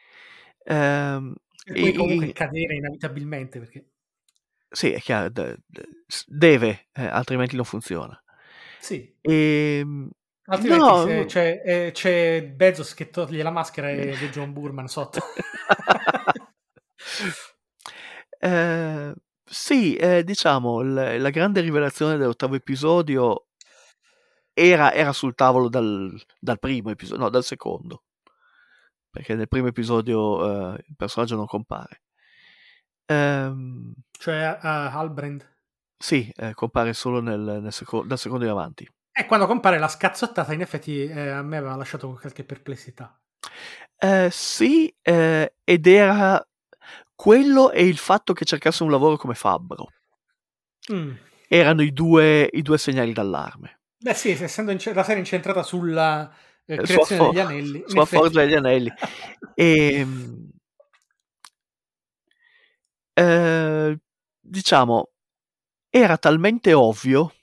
[0.65, 1.33] Ehm,
[1.65, 3.85] E poi comunque i- cadere inevitabilmente perché
[4.69, 5.29] sì, è chiaro,
[6.27, 8.19] deve, eh, altrimenti non funziona.
[8.77, 10.09] sì, Ehm,
[10.45, 14.87] Altrimenti no, se c'è, eh, c'è Bezos che toglie la maschera e è John Burman
[14.87, 15.19] sotto.
[18.39, 19.13] Eh,
[19.45, 23.47] sì, eh, diciamo, l- la grande rivelazione dell'ottavo episodio
[24.53, 28.03] era, era sul tavolo dal, dal primo episodio, no, dal secondo,
[29.13, 32.01] perché nel primo episodio eh, il personaggio non compare.
[33.05, 35.47] Ehm, cioè a Halbrand.
[35.95, 38.89] sì, eh, compare solo nel, nel seco- dal secondo in avanti.
[39.11, 43.15] E quando compare la scazzottata, in effetti eh, a me aveva lasciato qualche perplessità.
[43.95, 46.43] Eh, sì, eh, ed era
[47.13, 49.89] quello e il fatto che cercasse un lavoro come fabbro.
[50.91, 51.11] Mm.
[51.47, 53.81] Erano i due, i due segnali d'allarme.
[53.99, 56.33] Beh sì, essendo ince- la serie incentrata sulla
[56.65, 57.83] eh, creazione degli anelli.
[57.87, 58.91] sua forgia degli anelli.
[59.55, 60.07] E,
[63.13, 63.99] eh,
[64.39, 65.09] diciamo,
[65.89, 67.33] era talmente ovvio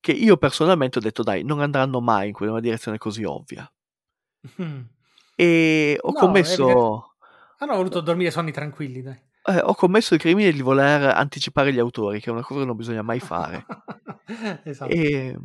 [0.00, 3.70] che io personalmente ho detto dai, non andranno mai in quella direzione così ovvia.
[4.60, 4.82] Mm.
[5.34, 7.14] E ho No, commesso,
[7.58, 9.18] Hanno voluto dormire sonni tranquilli, dai.
[9.46, 12.66] eh, ho commesso il crimine di voler anticipare gli autori, che è una cosa che
[12.66, 13.64] non bisogna mai fare.
[14.64, 14.92] esatto.
[14.92, 15.36] E,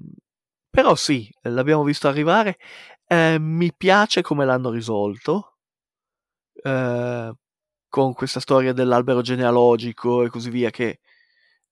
[0.69, 2.58] però sì, l'abbiamo visto arrivare.
[3.08, 5.58] Eh, mi piace come l'hanno risolto.
[6.63, 7.34] eh,
[7.88, 10.99] con questa storia dell'albero genealogico e così via, che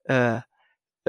[0.04, 0.48] eh,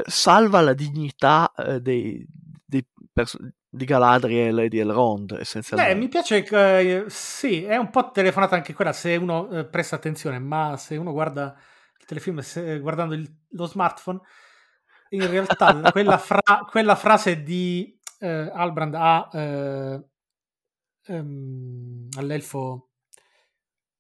[0.07, 2.27] salva la dignità eh, dei,
[2.65, 3.39] dei perso-
[3.71, 5.95] di Galadriel e di Elrond, Beh, essenzialmente.
[5.95, 9.97] mi piace, che, eh, sì, è un po' telefonata anche quella se uno eh, presta
[9.97, 11.57] attenzione, ma se uno guarda
[11.99, 14.21] il telefilm se- guardando il- lo smartphone,
[15.11, 20.05] in realtà quella, fra- quella frase di eh, Albrand a, eh,
[21.07, 22.91] ehm, all'elfo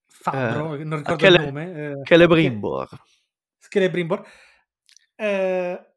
[0.07, 2.88] Fabbro, Eh, non ricordo Cele- il nome, eh, Celebrimbor.
[3.68, 4.27] Celebrimbor,
[5.14, 5.92] eh,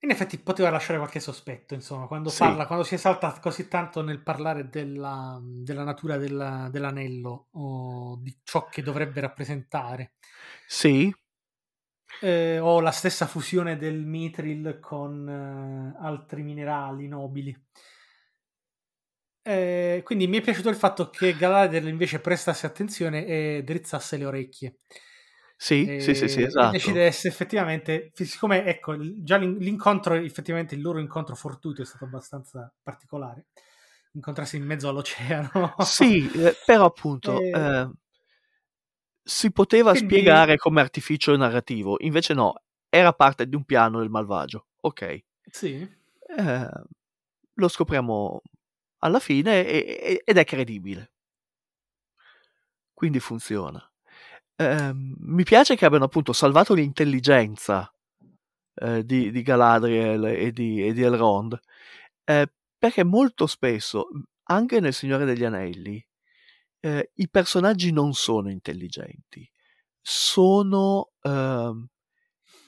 [0.00, 2.38] in effetti poteva lasciare qualche sospetto, insomma, quando Sì.
[2.38, 8.38] parla, quando si esalta così tanto nel parlare della, della natura della- dell'anello o di
[8.44, 10.14] ciò che dovrebbe rappresentare.
[10.66, 11.12] Sì,
[12.20, 17.56] Eh, o la stessa fusione del mithril con eh, altri minerali nobili.
[19.42, 24.26] Eh, quindi mi è piaciuto il fatto che Galadriel invece prestasse attenzione e drizzasse le
[24.26, 24.76] orecchie.
[25.56, 26.60] sì, sì, sì, sì, e- esatto.
[26.60, 32.04] E decidesse effettivamente, siccome ecco, già l'in- l'incontro, effettivamente il loro incontro fortuito è stato
[32.04, 33.46] abbastanza particolare.
[34.12, 35.74] Incontrarsi in mezzo all'oceano.
[35.80, 37.88] Sì, eh, però appunto Eh, eh,
[39.28, 42.54] si poteva quindi- spiegare come artificio narrativo, invece no,
[42.88, 44.68] era parte di un piano del malvagio.
[44.80, 45.86] Ok, Sì.
[46.36, 46.68] eh,
[47.54, 48.40] lo scopriamo
[49.00, 51.12] alla fine e- e- ed è credibile.
[52.94, 53.80] Quindi funziona.
[54.56, 57.92] Ehm, mi piace che abbiano appunto salvato l'intelligenza
[58.80, 61.58] eh, di, di Galadriel e di, e di Elrond,
[62.24, 64.08] eh, perché molto spesso,
[64.44, 66.04] anche nel Signore degli Anelli,
[66.80, 69.48] eh, i personaggi non sono intelligenti,
[70.00, 71.86] sono, ehm,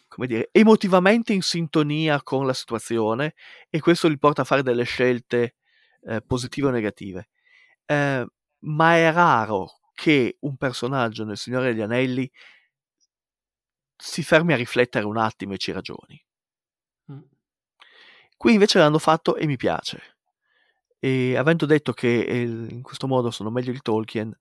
[0.09, 3.35] come dire, emotivamente in sintonia con la situazione
[3.69, 5.57] e questo li porta a fare delle scelte
[6.03, 7.29] eh, positive o negative.
[7.87, 8.27] Eh,
[8.61, 12.31] ma è raro che un personaggio nel Signore degli Anelli
[13.97, 16.23] si fermi a riflettere un attimo e ci ragioni.
[18.37, 20.20] Qui invece l'hanno fatto e mi piace.
[21.03, 24.37] E avendo detto che eh, in questo modo sono meglio di Tolkien,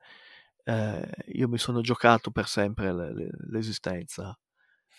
[0.66, 4.38] eh, io mi sono giocato per sempre le- le- l'esistenza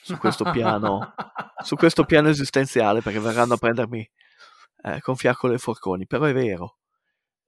[0.03, 1.12] su questo piano,
[1.62, 4.11] su questo piano esistenziale perché verranno a prendermi
[4.83, 6.07] eh, con fiaccole e forconi.
[6.07, 6.79] Però è vero.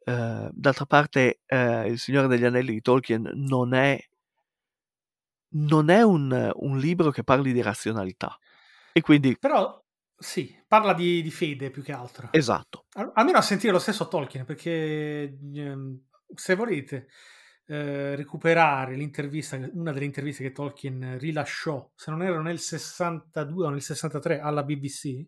[0.05, 3.99] Eh, d'altra parte, eh, Il Signore degli Anelli di Tolkien non è,
[5.55, 8.37] non è un, un libro che parli di razionalità.
[8.93, 9.82] E quindi, Però
[10.23, 12.29] sì, parla di, di fede più che altro.
[12.31, 12.87] esatto.
[12.93, 16.01] Al- Almeno a sentire lo stesso Tolkien, perché ehm,
[16.35, 17.09] se volete
[17.67, 23.71] eh, recuperare l'intervista, una delle interviste che Tolkien rilasciò, se non erro nel 62 o
[23.71, 25.25] nel 63 alla BBC,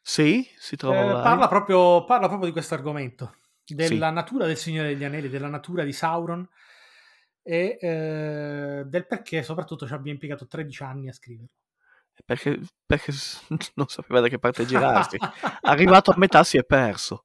[0.00, 4.88] Sì, si trova eh, parla, proprio, parla proprio di questo argomento, della natura del Signore
[4.88, 6.46] degli Anelli, della natura di Sauron
[7.42, 11.54] e eh, del perché soprattutto ci abbia impiegato 13 anni a scriverlo.
[12.24, 13.12] Perché, perché
[13.74, 15.20] non sapeva da che parte girarsi.
[15.62, 17.24] Arrivato a metà si è perso.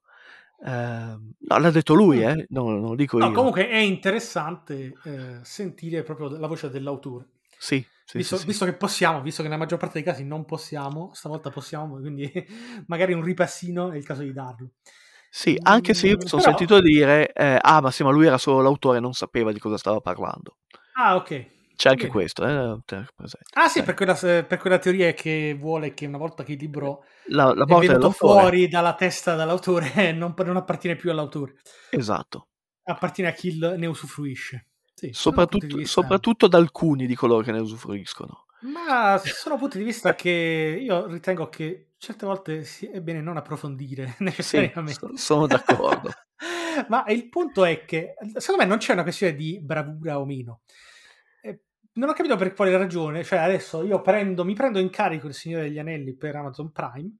[0.65, 2.45] Ehm, no, l'ha detto lui, eh?
[2.49, 3.31] non, non lo dico No, io.
[3.31, 7.25] comunque è interessante eh, sentire proprio la voce dell'autore.
[7.57, 8.45] Sì, sì, visto, sì, sì.
[8.45, 12.31] visto che possiamo, visto che nella maggior parte dei casi non possiamo, stavolta possiamo, quindi
[12.87, 14.69] magari un ripassino è il caso di darlo.
[15.29, 18.09] Sì, anche se io mi Mm, sono però- sentito dire, eh, ah, ma sì, ma
[18.11, 20.57] lui era solo l'autore, non sapeva di cosa stava parlando.
[20.95, 21.31] Ah, ok.
[21.77, 22.11] C'è anche Bene.
[22.11, 22.97] questo, eh.
[23.53, 27.03] Ah, sì, per quella, per quella teoria che vuole che una volta che il libro
[27.29, 31.53] la, la è venuto fuori dalla testa dell'autore non, non appartiene più all'autore,
[31.91, 32.47] Esatto.
[32.83, 34.65] appartiene a chi ne usufruisce.
[34.93, 38.45] Sì, Soprattutto, soprattutto da alcuni di coloro che ne usufruiscono.
[38.61, 44.15] Ma sono punti di vista che io ritengo che certe volte è bene non approfondire
[44.19, 44.93] Sì, necessariamente.
[44.93, 46.11] so- sono d'accordo.
[46.89, 50.61] Ma il punto è che secondo me non c'è una questione di bravura o meno.
[51.97, 55.33] Non ho capito per quale ragione, cioè adesso io prendo, mi prendo in carico il
[55.33, 57.17] Signore degli Anelli per Amazon Prime,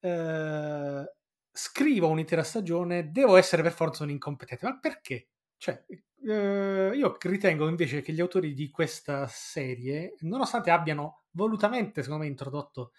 [0.00, 1.12] eh,
[1.50, 4.64] scrivo un'intera stagione, devo essere per forza un incompetente.
[4.66, 5.30] Ma perché?
[5.56, 5.84] Cioè,
[6.24, 12.30] eh, io ritengo invece che gli autori di questa serie, nonostante abbiano volutamente, secondo me,
[12.30, 12.92] introdotto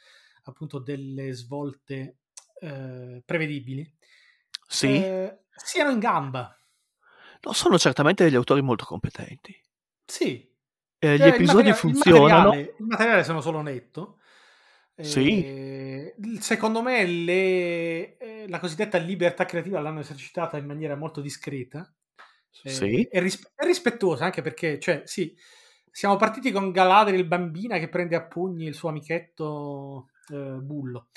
[0.43, 2.17] appunto delle svolte
[2.59, 3.89] eh, prevedibili,
[4.67, 6.53] Sì, eh, siano in gamba.
[7.41, 9.55] no, sono certamente degli autori molto competenti.
[10.07, 10.51] Sì.
[11.03, 12.25] Eh, gli Eh, il episodi materia- funzionano.
[12.25, 14.17] Il materiale, il materiale sono solo netto.
[14.95, 15.43] Sì.
[15.43, 21.91] Eh, secondo me le- eh, la cosiddetta libertà creativa l'hanno esercitata in maniera molto discreta
[22.63, 23.01] eh, Sì.
[23.01, 25.35] e, ris- rispettosa anche perché, cioè, sì,
[25.91, 31.07] siamo partiti con Galadriel bambina che prende a pugni il suo amichetto Bullo.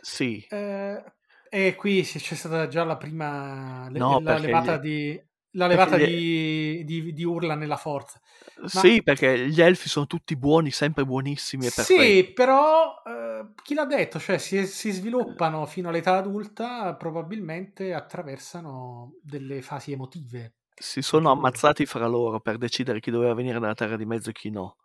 [0.00, 5.22] Sì, e qui sì, c'è stata già la prima le- No, la levata, gli- di,
[5.52, 8.20] la levata gli- di, di- di urla nella forza.
[8.66, 12.24] sì, perché gli elfi sono tutti buoni, sempre buonissimi e perfetti.
[12.24, 14.18] Sì, però eh, chi l'ha detto?
[14.18, 20.54] Cioè, si, si sviluppano fino all'età adulta, probabilmente attraversano delle fasi emotive.
[20.74, 24.32] Si sono ammazzati fra loro per decidere chi doveva venire nella Terra di Mezzo e
[24.32, 24.76] chi no.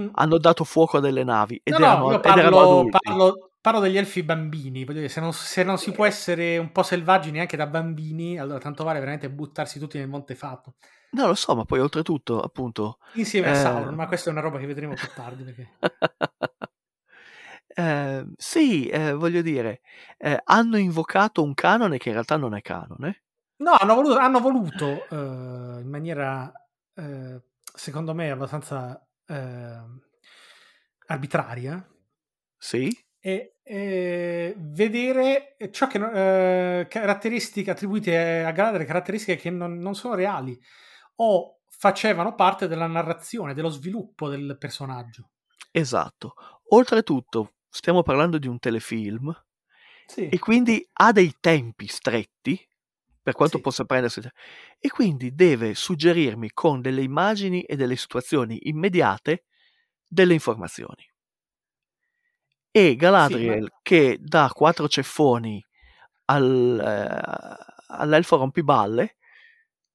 [0.00, 0.08] Mm.
[0.12, 3.50] Hanno dato fuoco a delle navi ed, No, no, erano, io ed erano parlo.
[3.66, 4.84] Parlo- degli elfi bambini.
[4.84, 8.38] voglio dire, se, non, se non si può essere un po' selvaggi neanche da bambini,
[8.38, 10.74] allora tanto vale veramente buttarsi tutti nel Monte Fato.
[11.10, 13.54] No, lo so, ma poi oltretutto, appunto, Insieme a Eh.
[13.56, 15.42] Sauron, ma questa è una roba che vedremo più tardi.
[15.42, 15.68] Perché...
[17.74, 19.80] eh, sì, eh, voglio dire,
[20.18, 23.24] eh, hanno invocato un canone che in realtà non è canone.
[23.56, 26.52] No, hanno voluto, hanno voluto eh, in maniera,
[26.94, 27.42] eh,
[27.74, 29.00] secondo me, abbastanza
[31.08, 31.84] arbitraria
[32.56, 39.96] Sì, e, e vedere ciò che eh, caratteristiche attribuite a Galadriel, caratteristiche che non, non
[39.96, 40.56] sono reali
[41.16, 45.30] o facevano parte della narrazione, dello sviluppo del personaggio.
[45.70, 46.34] esatto.
[46.70, 49.32] Oltretutto, stiamo parlando di un telefilm
[50.06, 50.24] Sì.
[50.28, 52.58] e quindi ha dei tempi stretti,
[53.22, 53.60] per quanto Sì.
[53.60, 54.20] possa prendersi,
[54.78, 59.44] e quindi deve suggerirmi con delle immagini e delle situazioni immediate
[60.06, 61.04] delle informazioni.
[62.76, 65.64] E Galadriel, che dà quattro ceffoni
[66.26, 69.16] al, eh, all'elfo rompiballe,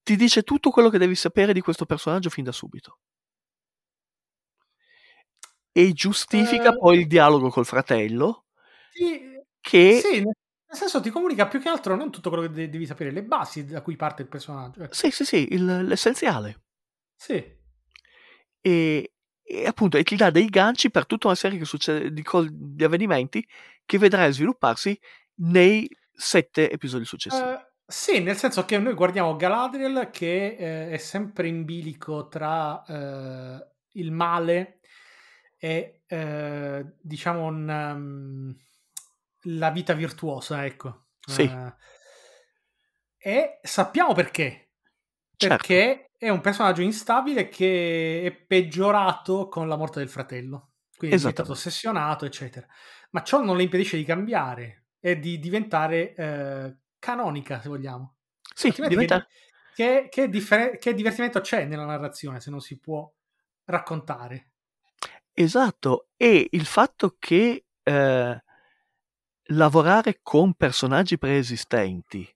[0.02, 2.98] ti dice tutto quello che devi sapere di questo personaggio fin da subito.
[5.72, 6.78] E giustifica Eh.
[6.78, 8.46] poi il dialogo col fratello,
[8.92, 10.34] Sì, che sì, nel
[10.72, 13.64] senso ti comunica più che altro non tutto quello che de- devi sapere, le basi
[13.68, 14.82] da cui parte il personaggio.
[14.86, 14.94] ecco.
[14.96, 16.64] Sì, sì, sì, il- l'essenziale.
[17.16, 17.60] Sì.
[18.60, 19.11] E,
[19.52, 22.50] e appunto e ti dà dei ganci per tutta una serie che succede, di, col-
[22.52, 23.46] di avvenimenti
[23.86, 24.98] che vedrai svilupparsi
[25.36, 27.50] nei sette episodi successivi.
[27.50, 32.84] Eh, sì, nel senso che noi guardiamo Galadriel che eh, è sempre in bilico tra
[32.86, 34.80] eh, il male
[35.58, 38.56] e eh, diciamo un, um,
[39.56, 41.08] la vita virtuosa, ecco.
[41.20, 41.44] Sì.
[41.44, 41.74] Eh,
[43.24, 44.70] E sappiamo perché.
[45.36, 45.56] Certo.
[45.58, 50.74] Perché è un personaggio instabile che è peggiorato con la morte del fratello.
[50.96, 52.68] Quindi è diventato ossessionato, eccetera.
[53.10, 58.18] Ma ciò non le impedisce di cambiare e di diventare eh, canonica, se vogliamo.
[58.54, 59.26] Sì, diventa...
[59.74, 63.12] che, che, che differ- che divertimento c'è nella narrazione se non si può
[63.66, 64.52] raccontare?
[65.34, 68.44] Esatto, e il fatto che eh,
[69.46, 72.32] lavorare con personaggi preesistenti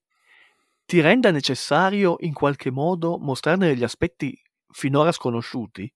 [0.85, 5.91] ti renda necessario in qualche modo mostrarne degli aspetti finora sconosciuti,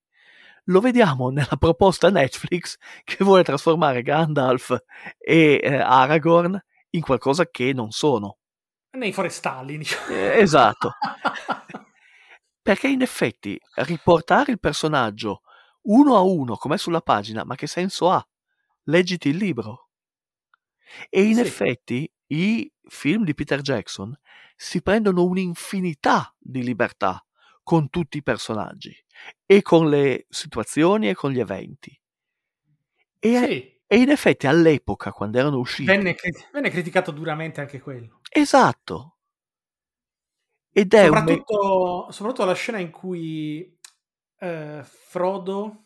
[0.65, 4.75] lo vediamo nella proposta Netflix che vuole trasformare Gandalf
[5.17, 6.59] e eh, Aragorn
[6.91, 8.37] in qualcosa che non sono.
[8.91, 10.07] Nei forestali, diciamo.
[10.15, 10.93] Eh, esatto.
[12.61, 15.41] Perché in effetti riportare il personaggio
[15.83, 18.27] uno a uno come sulla pagina, ma che senso ha?
[18.83, 19.89] Leggiti il libro.
[21.09, 21.41] E in Sì.
[21.41, 24.15] effetti i film di Peter Jackson
[24.62, 27.26] si prendono un'infinità di libertà
[27.64, 28.93] con tutti i personaggi
[29.45, 31.97] e con le situazioni e con gli eventi.
[33.22, 36.16] E, Sì, e in effetti all'epoca, quando erano usciti, venne,
[36.51, 38.22] venne criticato duramente anche quello.
[38.32, 39.18] esatto.
[40.74, 43.76] Ed è un Soprattutto, soprattutto la scena in cui
[44.39, 45.86] eh, Frodo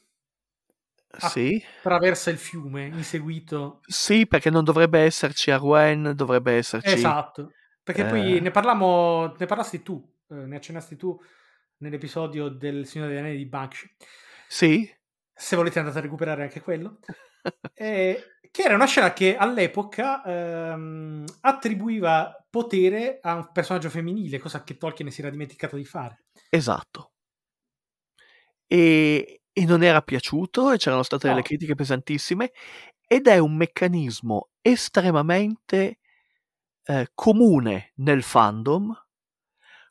[1.20, 3.86] sì, attraversa il fiume inseguito.
[3.86, 9.46] sì, perché non dovrebbe esserci Arwen, dovrebbe esserci Esatto, perché poi eh, ne parlammo, ne
[9.46, 11.20] parlasti tu, eh, ne accennasti tu
[11.78, 13.88] nell'episodio del Signore degli Anelli di Banksy.
[14.48, 14.90] Sì,
[15.36, 17.00] Se volete andate a recuperare anche quello.
[17.76, 24.64] Eh, che era una scena che all'epoca ehm, attribuiva potere a un personaggio femminile, cosa
[24.64, 26.24] che Tolkien si era dimenticato di fare.
[26.50, 27.12] esatto.
[28.68, 31.44] E, e non era piaciuto e c'erano state delle No.
[31.44, 32.52] critiche pesantissime
[33.06, 36.00] ed è un meccanismo estremamente
[36.86, 38.94] eh, comune nel fandom,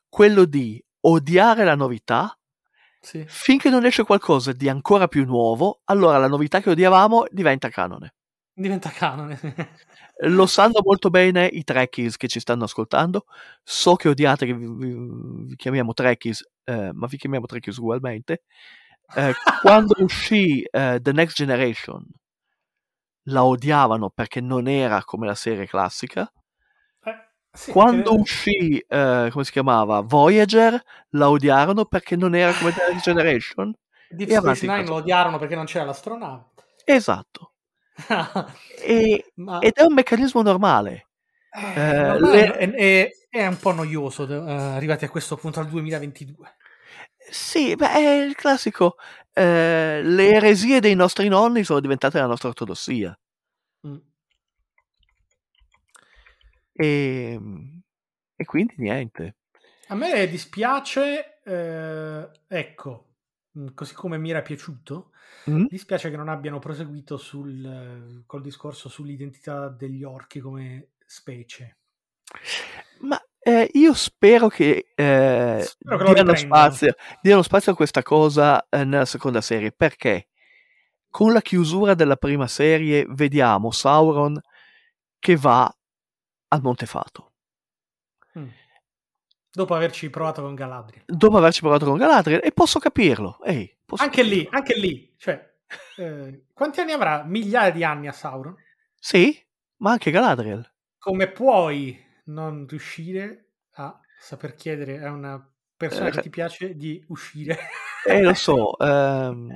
[0.09, 2.37] quello di odiare la novità
[2.99, 3.25] Sì.
[3.27, 8.13] finché non esce qualcosa di ancora più nuovo, allora la novità che odiavamo diventa canone.
[8.55, 9.39] Diventa canone.
[10.25, 13.25] Lo sanno molto bene i Trekkies che ci stanno ascoltando.
[13.63, 18.43] So che odiate che vi, vi- vi chiamiamo Trekkies, eh, ma vi chiamiamo Trekkies ugualmente.
[19.15, 22.05] Eh, quando uscì eh, The Next Generation
[23.27, 26.31] la odiavano perché non era come la serie classica.
[27.55, 32.71] Sì, Quando perché- uscì, eh, come si chiamava, Voyager, la odiarono perché non era come
[32.73, 33.71] The Next Generation.
[34.09, 36.45] Deep Space Nine lo odiarono perché non c'era l'astronave.
[36.83, 37.53] Esatto.
[38.85, 41.09] E- Ma ed è un meccanismo normale.
[41.51, 45.67] eh, eh, le- è, è- è un po' noioso eh, arrivati a questo punto al
[45.67, 46.55] 2022.
[47.29, 48.95] Sì, beh, è il classico.
[49.31, 53.17] eh, le eresie dei nostri nonni sono diventate la nostra ortodossia.
[53.87, 53.95] Mm.
[56.73, 57.39] E,
[58.35, 59.35] e quindi niente.
[59.87, 63.07] A me dispiace, eh, ecco,
[63.57, 65.11] mm, così come mi era piaciuto,
[65.49, 65.65] Mm?
[65.67, 71.77] dispiace che non abbiano proseguito sul, col discorso sull'identità degli orchi come specie.
[73.01, 78.65] Ma eh, io spero che, eh, Spero che diano, spazio, diano spazio a questa cosa
[78.69, 80.29] eh, nella seconda serie perché
[81.09, 84.39] con la chiusura della prima serie vediamo Sauron
[85.19, 85.71] che va
[86.53, 87.31] al Montefato.
[88.37, 88.47] Mm.
[89.51, 91.03] Dopo averci provato con Galadriel.
[91.05, 93.39] Dopo averci provato con Galadriel, e posso capirlo.
[93.43, 94.57] Ehi, posso Anche lì, capirlo.
[94.57, 95.55] anche lì, cioè,
[95.97, 97.23] eh, quanti anni avrà?
[97.23, 98.55] Migliaia di anni a Sauron?
[98.99, 99.39] Sì,
[99.77, 100.67] ma anche Galadriel.
[100.97, 105.39] Come puoi non riuscire a saper chiedere a una
[105.75, 107.57] persona che Eh, ti piace di uscire?
[108.01, 108.77] Eh, lo so.
[108.79, 109.55] ehm,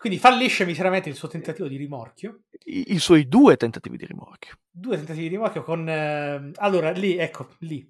[0.00, 2.44] Quindi fallisce miseramente il suo tentativo di rimorchio.
[2.64, 4.54] i, i suoi due tentativi di rimorchio.
[4.70, 5.86] Due tentativi di rimorchio con...
[5.86, 7.86] ehm, allora, lì, ecco, lì.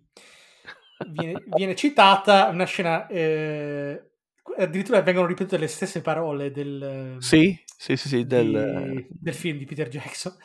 [1.08, 3.06] Viene, viene citata una scena...
[3.06, 4.10] eh,
[4.56, 7.18] addirittura vengono ripetute le stesse parole del...
[7.20, 10.36] Sì, sì, sì, sì, di- del, del film di Peter Jackson.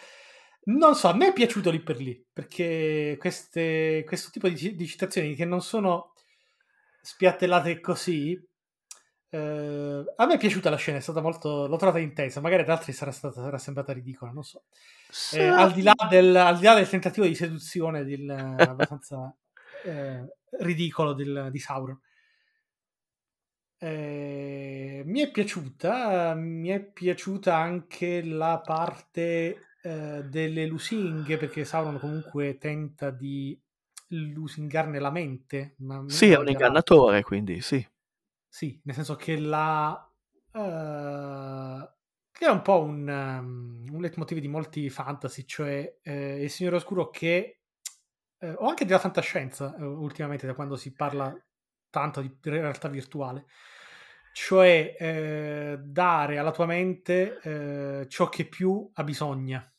[0.66, 4.86] Non so, a me è piaciuto lì per lì, perché queste, questo tipo di, di
[4.86, 6.14] citazioni che non sono
[7.02, 8.40] spiattellate così,
[9.30, 12.70] eh, a me è piaciuta la scena, è stata molto, l'ho trovata intensa, magari ad
[12.70, 14.64] altri sarà, stata, sarà sembrata ridicola, non so.
[15.10, 19.36] Sì, Eh, al, di là del, al di là del tentativo di seduzione del, abbastanza
[19.82, 20.26] eh,
[20.60, 22.00] ridicolo del- di Sauron.
[23.78, 32.00] Eh, mi è piaciuta, mi è piaciuta anche la parte eh, delle lusinghe, perché Sauron
[32.00, 33.60] comunque tenta di
[34.10, 35.76] lusingarne la mente.
[35.80, 37.86] Ma Sì, è un ingannatore, quindi sì.
[38.56, 40.10] Sì, nel senso che la...
[40.54, 41.90] eh,
[42.32, 46.78] che è un po' un, um, un leitmotiv di molti fantasy, cioè eh, il Signore
[46.78, 47.64] Oscuro che
[48.38, 51.38] eh, o anche della fantascienza, eh, ultimamente, da quando si parla
[51.90, 53.48] tanto di realtà virtuale.
[54.32, 59.74] Cioè eh, dare alla tua mente eh, ciò che più ha bisogno.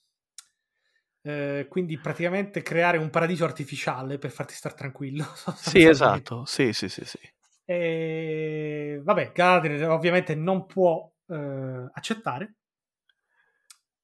[1.22, 5.24] Eh, quindi praticamente creare un paradiso artificiale per farti stare tranquillo.
[5.56, 6.44] Sì, esatto.
[6.44, 7.34] Sì, sì, sì, sì.
[7.66, 12.54] E, vabbè, Gardner ovviamente non può eh, accettare.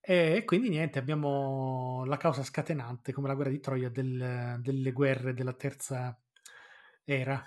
[0.05, 5.33] E quindi niente, abbiamo la causa scatenante come la guerra di Troia del- delle guerre
[5.33, 6.19] della terza
[7.05, 7.41] era.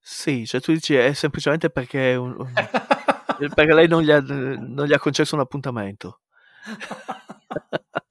[0.00, 2.52] Sì, cioè tu dici è semplicemente perché, un- un-
[3.54, 6.20] perché lei non gli, ha, non gli ha concesso un appuntamento.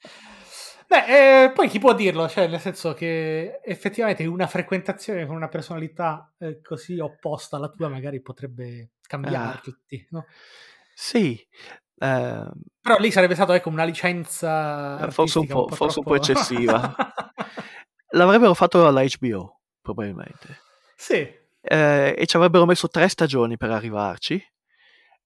[0.92, 2.28] Beh, eh, poi chi può dirlo?
[2.28, 7.88] Cioè, nel senso che effettivamente una frequentazione con una personalità eh, così opposta alla tua
[7.88, 10.26] magari potrebbe cambiarti, no?
[10.94, 11.40] Sì,
[11.98, 12.46] eh,
[12.82, 16.32] Però lì sarebbe stato ecco una licenza forse, un artistica po', forse un po' troppo-
[16.34, 16.94] eccessiva.
[18.12, 20.60] L'avrebbero fatto alla HBO, probabilmente.
[20.98, 21.20] sì,
[21.62, 24.44] Eh, e ci avrebbero messo tre stagioni per arrivarci,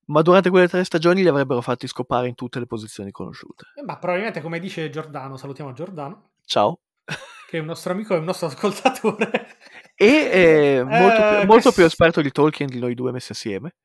[0.05, 3.65] ma durante quelle tre stagioni li avrebbero fatti scopare in tutte le posizioni conosciute.
[3.85, 6.79] ma probabilmente come dice Giordano, salutiamo Giordano, Ciao.
[7.49, 9.47] che è un nostro amico e un nostro ascoltatore.
[9.95, 13.31] E è molto, Eh, più, molto questo- più esperto di Tolkien di noi due messi
[13.31, 13.75] assieme.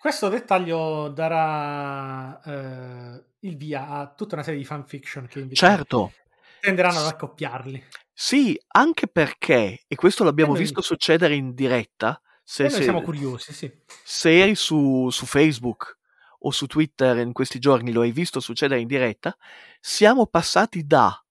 [0.00, 6.12] Questo dettaglio darà eh, il via a tutta una serie di fanfiction che invece Certo,
[6.60, 7.84] tenderanno ad accoppiarli.
[8.12, 12.20] sì, anche perché, e questo l'abbiamo noi- visto succedere in diretta,
[12.50, 13.70] se, E noi se- siamo curiosi, sì.
[14.02, 15.98] se eri su, su Facebook
[16.40, 19.36] o su Twitter in questi giorni, lo hai visto succedere in diretta,
[19.80, 21.22] siamo passati da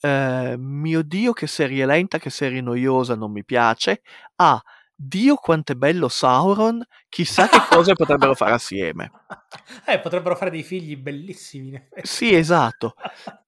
[0.00, 4.02] eh, mio Dio che serie lenta, che serie noiosa, non mi piace,
[4.36, 4.62] a
[4.94, 9.10] Dio quanto è bello Sauron, chissà che cose potrebbero fare assieme.
[9.86, 11.88] Eh, potrebbero fare dei figli bellissimi.
[12.02, 12.94] Sì, esatto.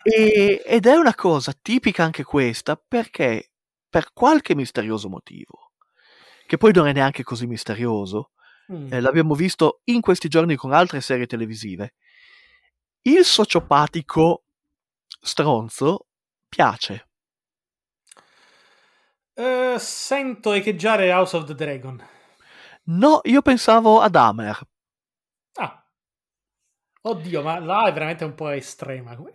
[0.02, 3.50] E- ed è una cosa tipica anche questa perché
[3.88, 5.69] per qualche misterioso motivo,
[6.50, 8.32] che poi non è neanche così misterioso,
[8.72, 8.92] Mm.
[8.92, 11.94] eh, l'abbiamo visto in questi giorni con altre serie televisive,
[13.02, 14.44] il sociopatico
[15.20, 16.06] stronzo
[16.48, 17.08] piace.
[19.34, 22.00] Eh, sento echeggiare House of the Dragon.
[22.84, 24.60] No, io pensavo ad Hammer.
[25.54, 25.84] Ah.
[27.02, 29.32] Oddio, ma là è veramente un po' estrema come,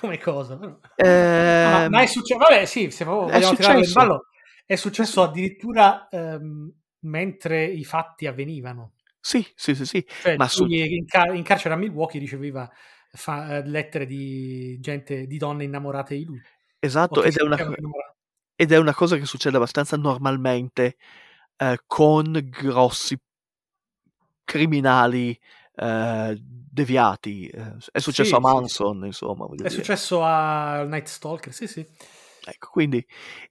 [0.00, 0.56] come cosa.
[0.56, 0.78] però.
[0.96, 2.38] Ehm, ma, ma è successo.
[2.38, 3.92] Vabbè, sì, se vogliamo in successo.
[3.92, 4.26] ballo,
[4.68, 8.92] è successo addirittura ehm, mentre i fatti avvenivano.
[9.18, 10.06] Sì, sì, sì, sì.
[10.20, 12.70] Cioè, Ma su- in, ca- in carcere a Milwaukee riceveva
[13.12, 16.40] fa- eh, lettere di gente, di donne innamorate di lui.
[16.80, 17.56] Esatto, ed è, una,
[18.56, 20.96] ed è una cosa che succede abbastanza normalmente
[21.56, 23.18] eh, con grossi
[24.44, 25.38] criminali
[25.74, 27.46] eh, deviati.
[27.48, 29.46] Eh, è successo Sì, a sì, Manson, insomma.
[29.46, 29.74] voglio È dire.
[29.82, 31.86] successo a Night Stalker, sì, sì.
[32.50, 33.04] Ecco, quindi,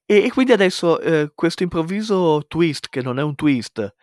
[0.05, 3.93] e, e quindi adesso eh, questo improvviso twist, che non è un twist,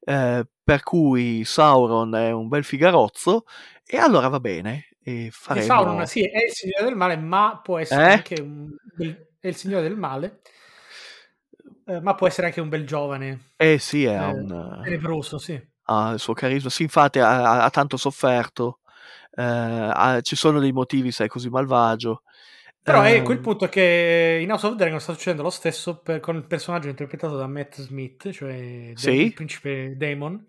[0.00, 3.44] eh, per cui Sauron è un bel figarozzo,
[3.84, 4.88] e allora va bene.
[5.02, 5.62] E E faremo...
[5.62, 8.14] Sauron, sì, è il signore del male, ma può essere Eh?
[8.16, 10.40] anche un bel- è il signore del male,
[11.86, 14.46] eh, ma può essere anche un bel giovane, Eh sì, è eh, un,
[14.82, 15.60] tenebroso, sì.
[15.84, 16.70] ha il suo carisma.
[16.70, 18.80] Sì, infatti ha, ha- tanto sofferto.
[19.36, 22.22] eh, ha- ci sono dei motivi, sai, così malvagio.
[22.84, 25.48] Però Eh, ecco il punto è che in House of the Dragon sta succedendo lo
[25.48, 29.10] stesso per- con il personaggio interpretato da Matt Smith, cioè Sì.
[29.22, 30.46] il principe Damon,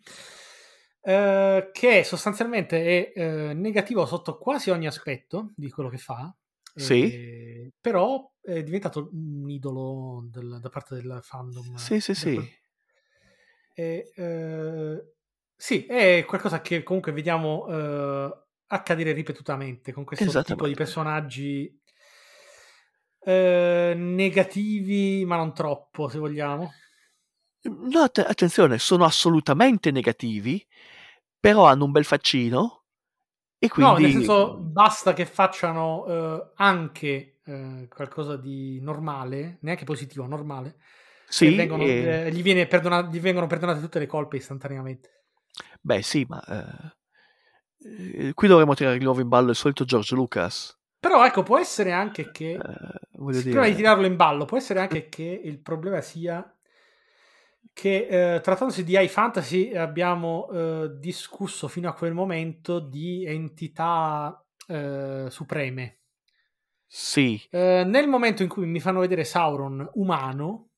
[1.02, 6.36] eh, che sostanzialmente è eh, negativo sotto quasi ogni aspetto di quello che fa,
[6.76, 7.04] Sì.
[7.04, 11.76] eh, però è diventato un idolo del- da parte del fandom.
[11.76, 12.34] Sì, sì, sì.
[12.34, 12.50] quel-
[13.78, 15.14] E, eh,
[15.56, 21.78] sì, è qualcosa che comunque vediamo eh, accadere ripetutamente con questo tipo di personaggi
[23.26, 26.72] eh, negativi, ma non troppo, se vogliamo.
[27.68, 30.66] No, att- attenzione, sono assolutamente negativi,
[31.40, 32.84] però hanno un bel faccino.
[33.58, 39.84] E No, quindi nel senso, basta che facciano eh, anche eh, qualcosa di normale, neanche
[39.84, 40.78] positivo, normale.
[41.28, 45.24] sì, vengono- e- eh, gli, viene perdona- gli vengono perdonate tutte le colpe istantaneamente.
[45.82, 50.16] beh, sì, ma eh, eh, qui dovremmo tirare di nuovo in ballo il solito George
[50.16, 50.78] Lucas.
[51.06, 54.58] Però ecco, può essere anche che Eh, voglio Prima di dire, tirarlo in ballo, può
[54.58, 56.56] essere anche che il problema sia
[57.74, 64.44] che eh, trattandosi di high fantasy abbiamo eh, discusso fino a quel momento di entità
[64.68, 66.00] eh, supreme.
[66.88, 70.72] sì, Eh, nel momento in cui mi fanno vedere Sauron umano,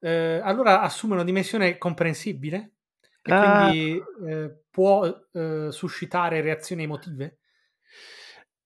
[0.00, 2.74] eh, allora assume una dimensione comprensibile
[3.22, 3.34] e Ah.
[3.34, 3.96] quindi
[4.26, 7.39] eh, può eh, suscitare reazioni emotive.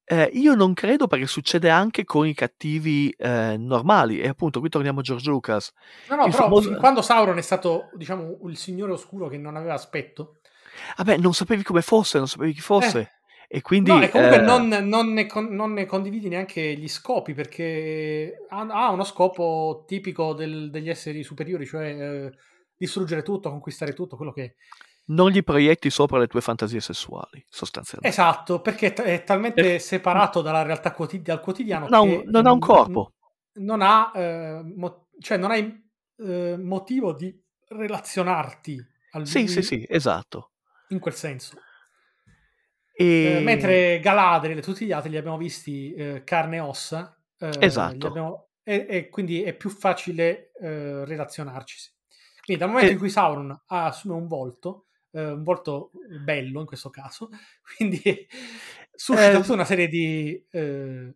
[0.07, 4.21] Eh, io non credo perché succede anche con i cattivi eh, normali.
[4.21, 5.73] E appunto, qui torniamo a George Lucas.
[6.11, 9.57] No, no, Il però famoso- quando Sauron è stato, diciamo, il signore oscuro che non
[9.57, 10.41] aveva aspetto.
[10.97, 13.13] Vabbè, non sapevi come fosse, non sapevi chi fosse.
[13.49, 13.91] E quindi.
[13.91, 18.45] no, e comunque eh, non, non ne con- non ne condividi neanche gli scopi perché
[18.49, 22.33] ha, ha uno scopo tipico del- degli esseri superiori, cioè eh,
[22.77, 24.55] distruggere tutto, conquistare tutto, quello che è.
[25.07, 28.09] Non gli proietti sopra le tue fantasie sessuali, sostanzialmente.
[28.17, 32.47] Esatto, perché è, talmente Eh, separato dalla realtà quotidi- dal quotidiano non, che un, non
[32.47, 33.13] ha un corpo.
[33.55, 35.83] non ha, eh, mo- cioè non hai
[36.17, 37.37] eh, motivo di
[37.69, 40.51] relazionarti al Sì, sì, sì, esatto.
[40.89, 41.59] in quel senso.
[42.97, 43.39] E...
[43.39, 47.51] Eh, mentre Galadriel e tutti gli altri li abbiamo visti eh, carne e ossa, eh,
[47.61, 48.07] Esatto.
[48.07, 51.93] abbiamo- e, e quindi è più facile relazionarci.
[52.45, 55.91] Quindi dal momento E- in cui Sauron assume un volto, eh, un volto
[56.23, 57.29] bello in questo caso,
[57.77, 58.03] quindi
[58.95, 60.45] suscita Eh, tutta una serie di...
[60.51, 61.15] eh,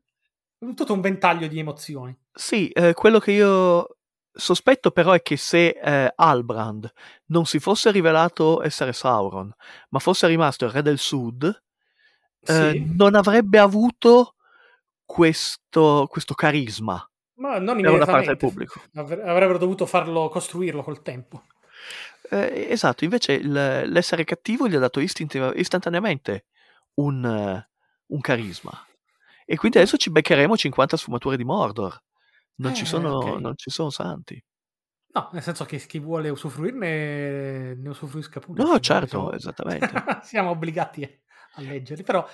[0.75, 2.17] tutto un ventaglio di emozioni.
[2.33, 3.97] Sì, eh, quello che io
[4.33, 6.91] sospetto però è che se eh, Albrand
[7.27, 9.53] non si fosse rivelato essere Sauron,
[9.91, 14.37] ma fosse rimasto il re del sud, eh, Sì, non avrebbe avuto
[15.05, 18.47] questo, questo carisma ma non immediatamente.
[18.95, 21.45] Avrebbero dovuto farlo, costruirlo col tempo.
[22.31, 26.47] Eh, esatto, invece l'essere cattivo gli ha dato istantaneamente
[26.95, 27.65] un,
[28.07, 28.73] un carisma.
[29.47, 31.99] E quindi adesso ci beccheremo 50 sfumature di Mordor.
[32.57, 33.41] Non, ci, Eh, sono, ok.
[33.41, 34.43] non ci sono santi.
[35.11, 38.63] No, nel senso che chi vuole usufruirne ne usufruisca pure.
[38.63, 39.91] No, certo, siamo- esattamente.
[40.23, 41.03] siamo obbligati
[41.55, 42.27] a leggerli, però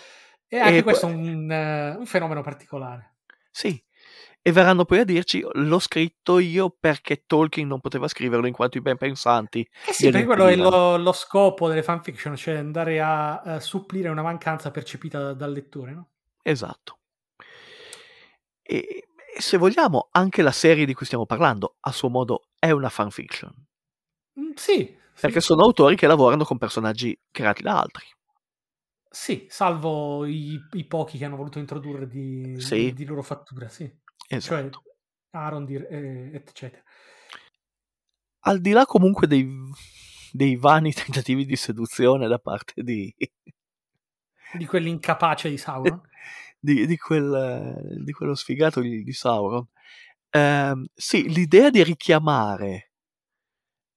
[0.47, 3.17] è anche E questo poi- un, eh, un fenomeno particolare.
[3.51, 3.81] Sì,
[4.47, 8.77] e verranno poi a dirci l'ho scritto io perché Tolkien non poteva scriverlo in quanto
[8.77, 9.67] i ben pensanti.
[9.87, 14.09] Eh sì, perché quello è lo, lo scopo delle fanfiction, cioè andare a, a supplire
[14.11, 16.09] una mancanza percepita dal lettore, no?
[16.53, 17.01] Esatto.
[18.63, 18.79] E,
[19.37, 22.89] e se vogliamo, anche la serie di cui stiamo parlando, a suo modo, è una
[22.89, 23.53] fanfiction.
[24.39, 28.07] Mm, sì, Perché sì, sono autori che lavorano con personaggi creati da altri.
[29.09, 32.93] sì, salvo i, i pochi che hanno voluto introdurre di, Sì.
[32.93, 33.91] di loro fattura, sì.
[34.29, 34.83] Esatto.
[34.83, 34.93] Cioè
[35.31, 36.83] Arondir, eh, eccetera.
[38.47, 39.49] Al di là comunque dei,
[40.31, 43.15] dei vani tentativi di seduzione da parte di,
[44.53, 46.01] Di quell'incapace di Sauron.
[46.59, 49.67] di, di quel, di quello sfigato di, di Sauron.
[50.31, 52.93] Ehm, sì, l'idea di richiamare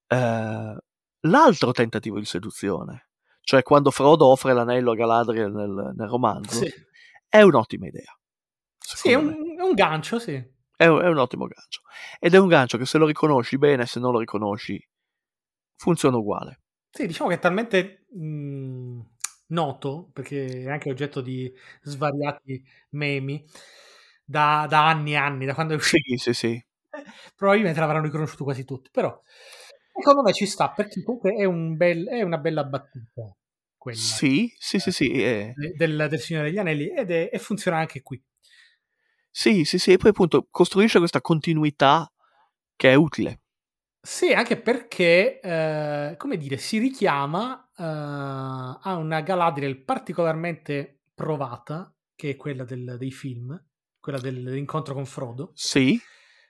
[0.08, 0.78] eh,
[1.22, 3.10] l'altro tentativo di seduzione,
[3.42, 6.72] cioè quando Frodo offre l'anello a Galadriel nel, nel romanzo, Sì,
[7.28, 8.17] è un'ottima idea.
[8.96, 10.34] Sì, è un, è un gancio, sì.
[10.76, 11.82] È un, è un ottimo gancio.
[12.20, 14.80] Ed è un gancio che se lo riconosci bene, se non lo riconosci,
[15.76, 16.62] funziona uguale.
[16.90, 19.00] Sì, diciamo che è talmente mh,
[19.48, 23.46] noto, perché è anche oggetto di svariati memi,
[24.24, 26.16] da, da anni e anni, da quando è uscito.
[26.16, 26.66] Sì, sì, sì.
[27.36, 29.20] Probabilmente l'avranno riconosciuto quasi tutti, però
[29.94, 33.36] secondo me ci sta, perché comunque è, un bel- è una bella battuta,
[33.78, 35.12] quella Sì, sì, sì, sì.
[35.12, 35.54] eh.
[35.56, 38.22] de- del, del Signore degli Anelli, ed è- e funziona anche qui.
[39.40, 39.92] Sì, sì, sì.
[39.92, 42.12] E poi appunto costruisce questa continuità
[42.76, 43.42] che è utile.
[44.02, 52.32] Sì, anche perché, eh, come dire, si richiama eh, a una Galadriel particolarmente provata, che
[52.32, 53.64] è quella del- dei film,
[54.00, 56.02] quella del- dell'incontro con Frodo, Sì,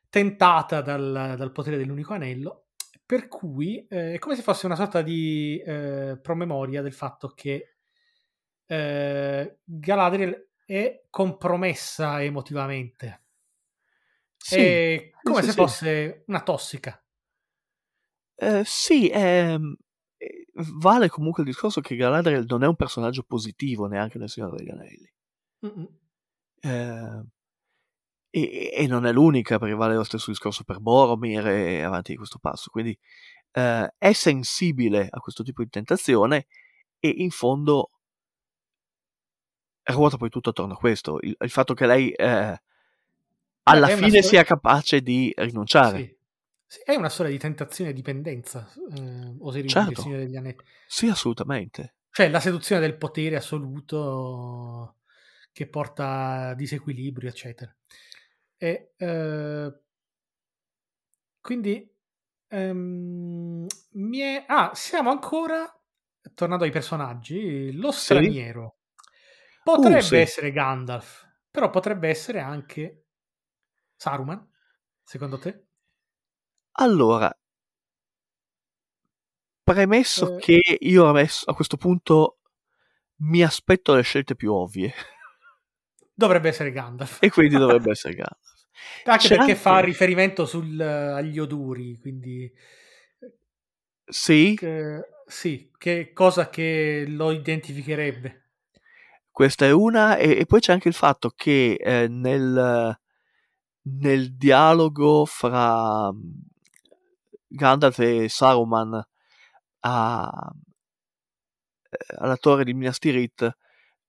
[0.10, 2.68] tentata dal, dal potere dell'unico anello,
[3.06, 7.76] per cui eh, è come se fosse una sorta di eh, promemoria del fatto che
[8.66, 13.22] eh, Galadriel è compromessa emotivamente.
[14.36, 14.59] sì.
[14.59, 15.57] è come sì, se sì.
[15.57, 17.01] fosse una tossica.
[18.36, 19.76] Eh, sì, ehm,
[20.18, 20.45] eh,
[20.78, 24.70] vale comunque il discorso che Galadriel non è un personaggio positivo neanche nel Signore degli
[24.70, 25.11] Anelli.
[26.59, 27.26] Eh,
[28.30, 32.18] e, e non è l'unica, perché vale lo stesso discorso per Boromir e avanti di
[32.18, 32.70] questo passo.
[32.70, 32.97] Quindi
[33.51, 36.47] eh, è sensibile a questo tipo di tentazione
[36.99, 37.91] e in fondo
[39.94, 41.18] ruota poi tutto attorno a questo.
[41.22, 42.62] Il, il fatto che lei eh,
[43.64, 45.98] alla fine storia- sia capace di rinunciare.
[45.98, 46.16] Sì.
[46.70, 49.92] Sì, è una storia di tentazione e dipendenza, eh, oserei dire, Certo.
[49.92, 50.58] il Signore degli Anelli.
[50.86, 51.96] Sì, assolutamente.
[52.10, 54.98] Cioè la seduzione del potere assoluto
[55.54, 57.74] che porta a disequilibrio, eccetera.
[58.58, 59.80] E, eh,
[61.40, 61.90] quindi
[62.50, 64.44] ehm, mi è...
[64.46, 65.66] Ah, siamo ancora,
[66.34, 68.76] tornando ai personaggi, lo straniero.
[69.68, 70.15] Potrebbe Uh, sì.
[70.15, 73.07] essere Gandalf, però potrebbe essere anche
[73.97, 74.49] Saruman,
[75.03, 75.65] secondo te?
[76.80, 77.36] Allora,
[79.63, 80.39] premesso Eh.
[80.39, 82.39] che io a questo punto
[83.24, 84.93] mi aspetto le scelte più ovvie.
[86.13, 87.22] dovrebbe essere Gandalf.
[87.22, 88.45] e quindi dovrebbe essere Gandalf.
[89.03, 92.49] Anche C'è perché anche- fa riferimento sul- agli odori, quindi
[94.05, 98.43] Sì, che- sì, che cosa che lo identificherebbe.
[99.38, 102.98] Questa è una, e, e poi c'è anche il fatto che eh, nel,
[103.84, 106.20] nel dialogo fra mm,
[107.46, 109.00] Gandalf e Saruman
[109.82, 110.52] a-
[111.92, 113.48] eh, alla torre di Minas Tirith,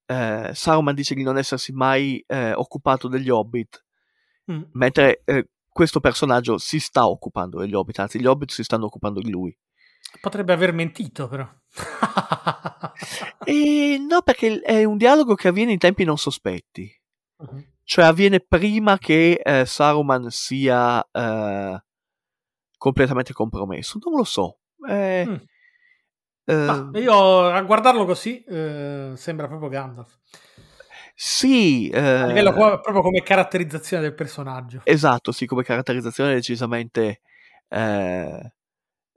[0.07, 3.85] eh, Saruman dice di non essersi mai eh, occupato degli hobbit,
[4.51, 4.63] Mm.
[4.73, 9.21] mentre eh, questo personaggio si sta occupando degli hobbit, anzi gli hobbit si stanno occupando
[9.21, 9.55] di lui.
[10.21, 11.49] Potrebbe aver mentito, però.
[13.45, 16.91] E no, perché è un dialogo che avviene in tempi non sospetti.
[17.39, 17.65] Mhm.
[17.85, 21.83] Cioè avviene prima che eh, Saruman sia eh,
[22.77, 23.99] completamente compromesso.
[24.05, 24.59] Non lo so.
[24.89, 25.35] Eh, Mm.
[26.45, 30.19] eh, Ma io a guardarlo così eh, sembra proprio Gandalf.
[31.15, 34.81] sì, eh, A livello proprio come caratterizzazione del personaggio.
[34.85, 37.21] esatto, sì, come caratterizzazione decisamente
[37.69, 38.53] eh,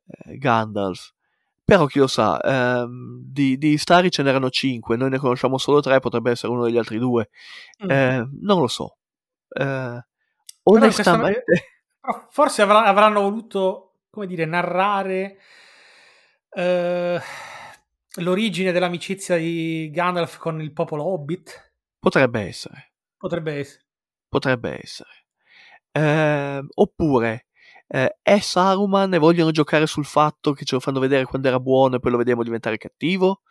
[0.07, 1.13] eh, Gandalf.
[1.63, 5.79] Però chi lo sa, ehm, di, di Stari ce n'erano cinque, noi ne conosciamo solo
[5.79, 7.29] tre, potrebbe essere uno degli altri due.
[7.85, 7.89] Mm.
[7.89, 8.97] Eh, non lo so.
[9.47, 10.05] Eh,
[10.63, 11.43] onestamente,
[12.01, 15.37] Però forse avra- avranno voluto, come dire, narrare
[16.49, 17.21] eh,
[18.15, 21.73] l'origine dell'amicizia di Gandalf con il popolo Hobbit.
[21.99, 22.93] potrebbe essere.
[23.17, 23.85] Potrebbe essere.
[24.27, 25.09] Potrebbe essere.
[25.91, 27.47] Ehm, oppure
[27.93, 31.59] eh, è Saruman e vogliono giocare sul fatto che ce lo fanno vedere quando era
[31.59, 33.41] buono e poi lo vediamo diventare cattivo.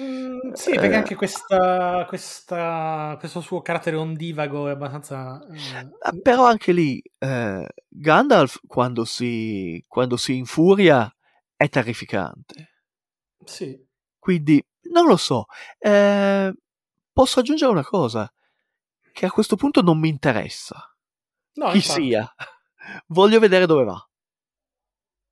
[0.00, 0.96] Mm, sì, perché Eh.
[0.96, 5.38] anche questa, questa- questo suo carattere ondivago è abbastanza...
[5.46, 11.14] eh, Però anche lì eh, Gandalf quando si, quando si infuria
[11.54, 12.70] è terrificante.
[13.44, 13.78] sì.
[14.18, 15.44] Quindi non lo so.
[15.78, 16.54] Eh,
[17.12, 18.32] posso aggiungere una cosa
[19.12, 20.76] che a questo punto non mi interessa.
[21.54, 22.02] No, Chi infatti.
[22.02, 22.34] sia.
[23.08, 24.08] Voglio vedere dove va.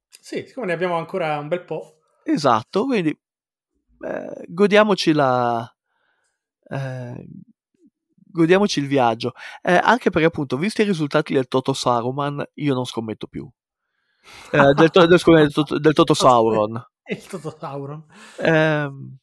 [0.09, 1.99] Sì, siccome ne abbiamo ancora un bel po'.
[2.25, 5.75] Esatto, quindi eh, godiamoci la
[6.69, 7.27] eh,
[8.31, 9.33] godiamoci il viaggio.
[9.63, 13.49] Eh, anche perché appunto, visti i risultati del Toto Saruman, io non scommetto più.
[14.53, 16.81] Eh, del, to- del- del Toto- del Toto Sauron.
[17.11, 18.05] Il Toto Sauron.
[18.39, 19.17] Ehm,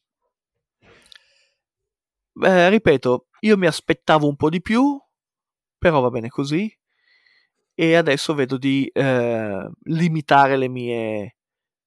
[2.42, 5.00] eh, ripeto, io mi aspettavo un po' di più,
[5.78, 6.70] però va bene così.
[7.80, 11.36] E adesso vedo di eh, limitare le mie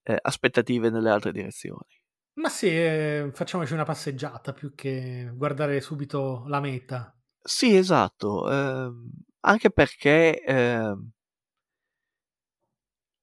[0.03, 1.99] eh, aspettative nelle altre direzioni.
[2.35, 7.13] Ma sì, eh, facciamoci una passeggiata più che guardare subito la meta.
[7.43, 9.09] Sì, esatto, ehm,
[9.41, 11.11] anche perché ehm,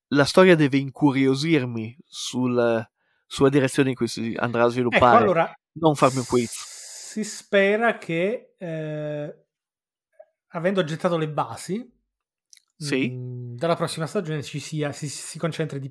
[0.08, 2.86] la storia deve incuriosirmi sul-
[3.26, 5.58] sulla direzione in cui si andrà a Ecco, sviluppare, allora...
[5.78, 6.50] non farmi un quiz.
[6.50, 9.44] Si spera che, eh,
[10.48, 11.96] avendo gettato le basi,
[12.78, 13.08] Sì.
[13.10, 15.38] mh, dalla prossima stagione ci, sia, si, si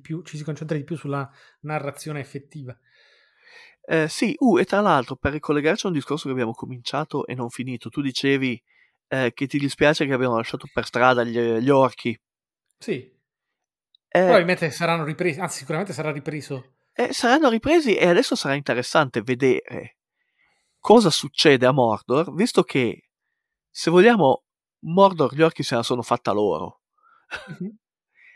[0.00, 1.30] più, ci si concentri di più sulla
[1.60, 2.76] narrazione effettiva.
[3.82, 7.34] Eh, sì, uh, e tra l'altro, per ricollegarci a un discorso che abbiamo cominciato e
[7.34, 8.62] non finito, tu dicevi
[9.08, 12.18] eh, che ti dispiace che abbiamo lasciato per strada gli, gli orchi.
[12.78, 13.10] Sì,
[14.10, 16.76] Eh, probabilmente saranno ripresi, anzi sicuramente sarà ripreso.
[16.92, 19.96] eh, saranno ripresi e adesso sarà interessante vedere
[20.78, 23.08] cosa succede a Mordor, visto che,
[23.70, 24.44] se vogliamo,
[24.80, 26.82] Mordor gli orchi se la sono fatta loro.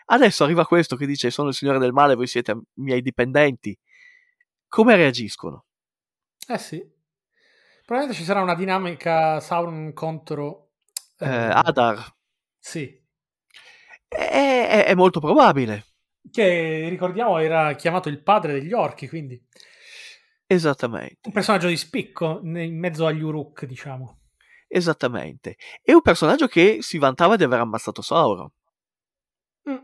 [0.06, 3.78] Adesso arriva questo che dice sono il signore del male, voi siete miei dipendenti.
[4.68, 5.66] Come reagiscono?
[6.48, 6.78] Eh sì.
[7.84, 10.70] Probabilmente ci sarà una dinamica Sauron contro...
[11.18, 12.14] Eh, Adar.
[12.58, 13.00] Sì.
[14.08, 15.86] È, è- è molto probabile.
[16.30, 19.40] Che ricordiamo era chiamato il padre degli orchi, quindi
[20.46, 24.18] Esattamente, un personaggio di spicco in mezzo agli Uruk, diciamo.
[24.72, 25.56] Esattamente.
[25.82, 28.48] È un personaggio che si vantava di aver ammazzato Sauron.
[29.68, 29.76] Mm.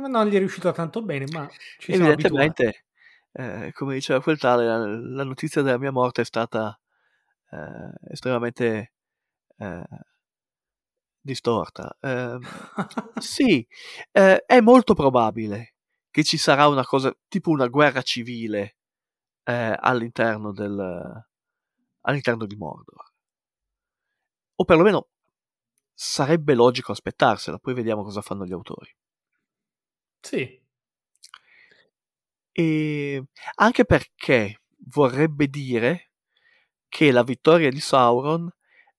[0.00, 1.48] Non gli è riuscito tanto bene, ma
[1.78, 1.92] ci.
[1.92, 2.84] Evidentemente,
[3.32, 6.78] eh, come diceva quel tale, la, la notizia della mia morte è stata
[7.50, 8.92] eh, estremamente
[9.58, 9.84] eh,
[11.20, 11.96] distorta.
[12.00, 12.40] Ehm,
[13.18, 13.66] sì,
[14.12, 15.74] eh, è molto probabile
[16.10, 18.76] che ci sarà una cosa, tipo una guerra civile
[19.44, 21.24] eh, all'interno del
[22.02, 23.05] all'interno di Mordor.
[24.56, 25.08] O perlomeno
[25.94, 28.94] sarebbe logico aspettarsela, poi vediamo cosa fanno gli autori.
[30.22, 30.60] Sì.
[32.52, 33.22] E
[33.56, 36.10] anche perché vorrebbe dire
[36.88, 38.50] che la vittoria di Sauron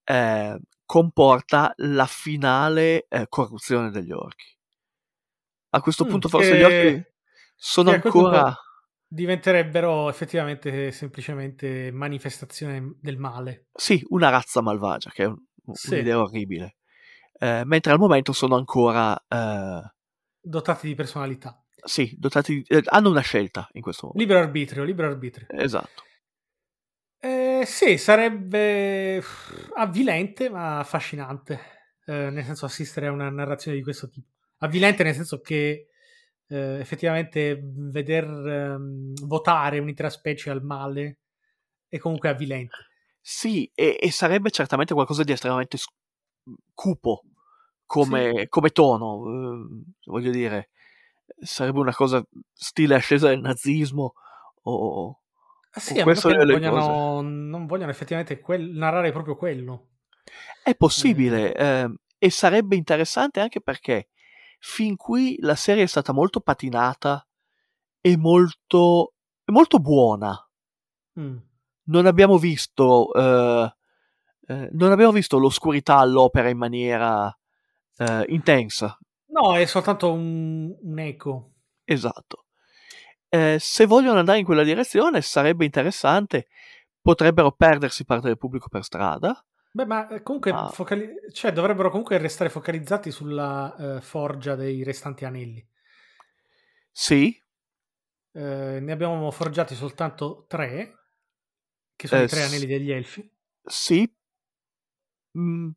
[0.03, 4.55] eh, comporta la finale eh, corruzione degli orchi.
[5.71, 7.03] A questo Mm, punto forse gli orchi
[7.55, 8.55] sono ancora
[9.09, 13.67] diventerebbero effettivamente semplicemente manifestazione del male.
[13.73, 15.43] Sì, una razza malvagia, che è un-
[15.73, 15.93] Sì.
[15.93, 16.75] un'idea orribile.
[17.39, 19.81] Eh, mentre al momento sono ancora, eh,
[20.39, 21.61] Dotati di personalità.
[21.83, 24.25] sì, dotati, eh, hanno una scelta in questo momento.
[24.25, 25.47] Libero arbitrio, libero arbitrio.
[25.49, 26.03] Esatto.
[27.19, 29.21] Eh, sì, sarebbe
[29.75, 31.59] avvilente ma affascinante.
[32.05, 34.27] Eh, nel senso assistere a una narrazione di questo tipo.
[34.59, 35.89] Avvilente nel senso che
[36.47, 41.17] eh, effettivamente veder ehm, votare un'intera specie al male
[41.89, 42.77] è comunque avvilente.
[43.29, 45.89] Sì, e, e sarebbe certamente qualcosa di estremamente s-
[46.73, 47.23] cupo
[47.85, 50.69] come, come tono, eh, voglio dire,
[51.37, 54.13] sarebbe una cosa stile ascesa del nazismo
[54.61, 55.19] o...
[55.71, 59.87] Ah, sì, o questo non vogliano, non vogliano effettivamente quel- narrare proprio quello.
[60.63, 64.07] È possibile ehm, e sarebbe interessante anche perché
[64.59, 67.27] fin qui la serie è stata molto patinata
[67.99, 69.15] e molto,
[69.47, 70.33] molto buona.
[71.19, 71.37] Mm.
[71.87, 73.75] Non abbiamo visto, eh,
[74.47, 77.35] eh, non abbiamo visto l'oscurità all'opera in maniera
[77.97, 78.97] eh, intensa.
[79.27, 81.53] No, è soltanto un, un eco.
[81.83, 82.45] Esatto.
[83.29, 86.47] Eh, se vogliono andare in quella direzione sarebbe interessante.
[87.01, 89.41] Potrebbero perdersi parte del pubblico per strada.
[89.71, 90.67] Beh, ma eh, comunque Ah.
[90.67, 95.65] focali- cioè, dovrebbero comunque restare focalizzati sulla eh, forgia dei restanti anelli.
[96.91, 97.33] Sì,
[98.33, 100.96] ne abbiamo forgiati soltanto tre,
[101.97, 103.29] che sono Eh, i tre anelli degli elfi.
[103.65, 104.09] sì.
[105.37, 105.69] Mm,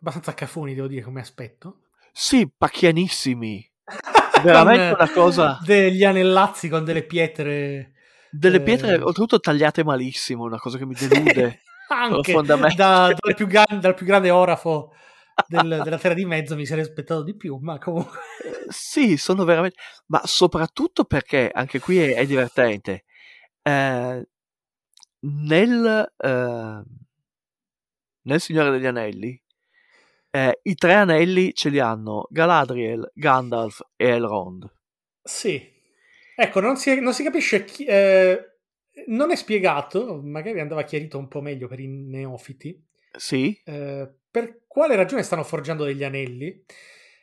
[0.00, 1.86] Abbastanza cafoni, devo dire, come aspetto.
[2.12, 3.68] sì, pacchianissimi.
[4.42, 7.94] Veramente una cosa- Degli anellazzi con delle pietre.
[8.30, 11.62] Delle eh, pietre, oltretutto tagliate malissimo, una cosa che mi delude.
[11.88, 12.76] Anche profondamente.
[12.76, 14.92] da- dal, più gran- dal più grande orafo
[15.46, 18.18] del- della terra di mezzo mi sarei aspettato di più, ma comunque.
[18.44, 19.76] Eh, sì, sono veramente...
[20.06, 23.04] Ma soprattutto perché, anche qui è, è divertente,
[23.62, 24.26] eh,
[25.24, 26.82] nel, eh,
[28.22, 29.40] nel Signore degli Anelli,
[30.30, 34.72] eh, i tre anelli ce li hanno Galadriel, Gandalf e Elrond.
[35.22, 35.72] Sì.
[36.36, 37.84] Ecco, non si, non si capisce chi...
[37.84, 38.58] eh,
[39.06, 42.84] non è spiegato, magari andava chiarito un po' meglio per i neofiti,
[43.16, 46.64] Sì, eh, per quale ragione stanno forgiando degli anelli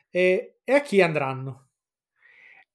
[0.09, 1.70] e, e a chi andranno.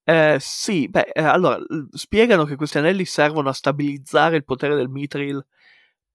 [0.09, 1.59] Eh, sì, beh, eh, allora,
[1.91, 5.45] spiegano che questi anelli servono a stabilizzare il potere del Mithril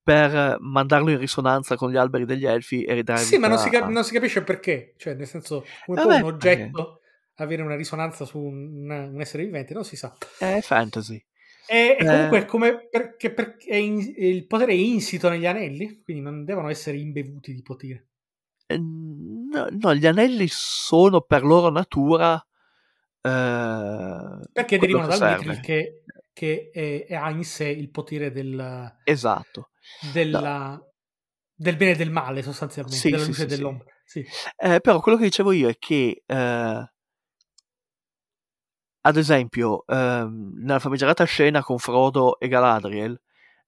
[0.02, 3.58] per eh, mandarlo in risonanza con gli alberi degli elfi e ridare Sì, ma non
[3.58, 4.94] si, cap- non si capisce perché.
[4.96, 7.00] Cioè, nel senso, come Vabbè, può un oggetto
[7.34, 9.74] avere una risonanza su un, un essere vivente?
[9.74, 10.16] Non si sa.
[10.38, 11.22] È fantasy.
[11.66, 12.06] E, e Eh.
[12.06, 16.70] comunque, come perché, perché è in- il potere è insito negli anelli, quindi non devono
[16.70, 18.06] essere imbevuti di potere.
[18.68, 22.42] Eh, No, no, gli anelli sono per loro natura.
[23.22, 25.60] Eh, Perché derivano dal serve.
[25.60, 26.02] Che,
[26.32, 29.70] che è- è- ha in sé il potere del, Esatto.
[30.12, 30.80] della-
[31.54, 33.54] del bene e del male, sostanzialmente, Sì, della sì, luce e sì.
[33.56, 33.86] dell'ombra.
[34.56, 36.90] Eh, però quello che dicevo io è che, eh,
[39.04, 43.20] ad esempio, ehm, nella famigerata scena con Frodo e Galadriel,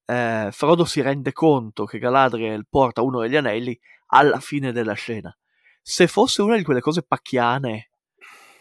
[0.04, 3.78] eh, Frodo si rende conto che Galadriel porta uno degli anelli
[4.08, 5.36] alla fine della scena.
[5.82, 7.90] Se fosse una di quelle cose pacchiane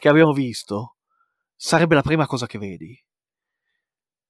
[0.04, 0.98] che abbiamo visto,
[1.56, 3.02] sarebbe la prima cosa che vedi.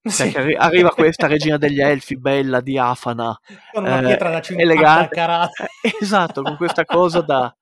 [0.03, 0.31] Sì.
[0.35, 3.35] Arri- arriva questa regina degli elfi, bella, diafana,
[3.71, 5.15] Con una eh, pietra da 50 elegante.
[5.15, 5.65] carate.
[5.99, 7.57] Esatto, con questa cosa da...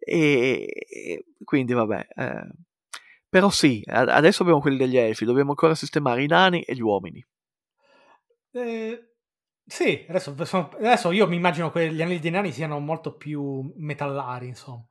[0.00, 2.04] E, e quindi vabbè.
[2.16, 2.48] eh,
[3.28, 7.24] Però sì, adesso abbiamo quelli degli elfi, dobbiamo ancora sistemare i nani e gli uomini.
[8.52, 9.14] Eh,
[9.64, 10.34] sì, adesso,
[10.76, 14.86] adesso io mi immagino che gli anelli dei nani siano molto più metallari, insomma.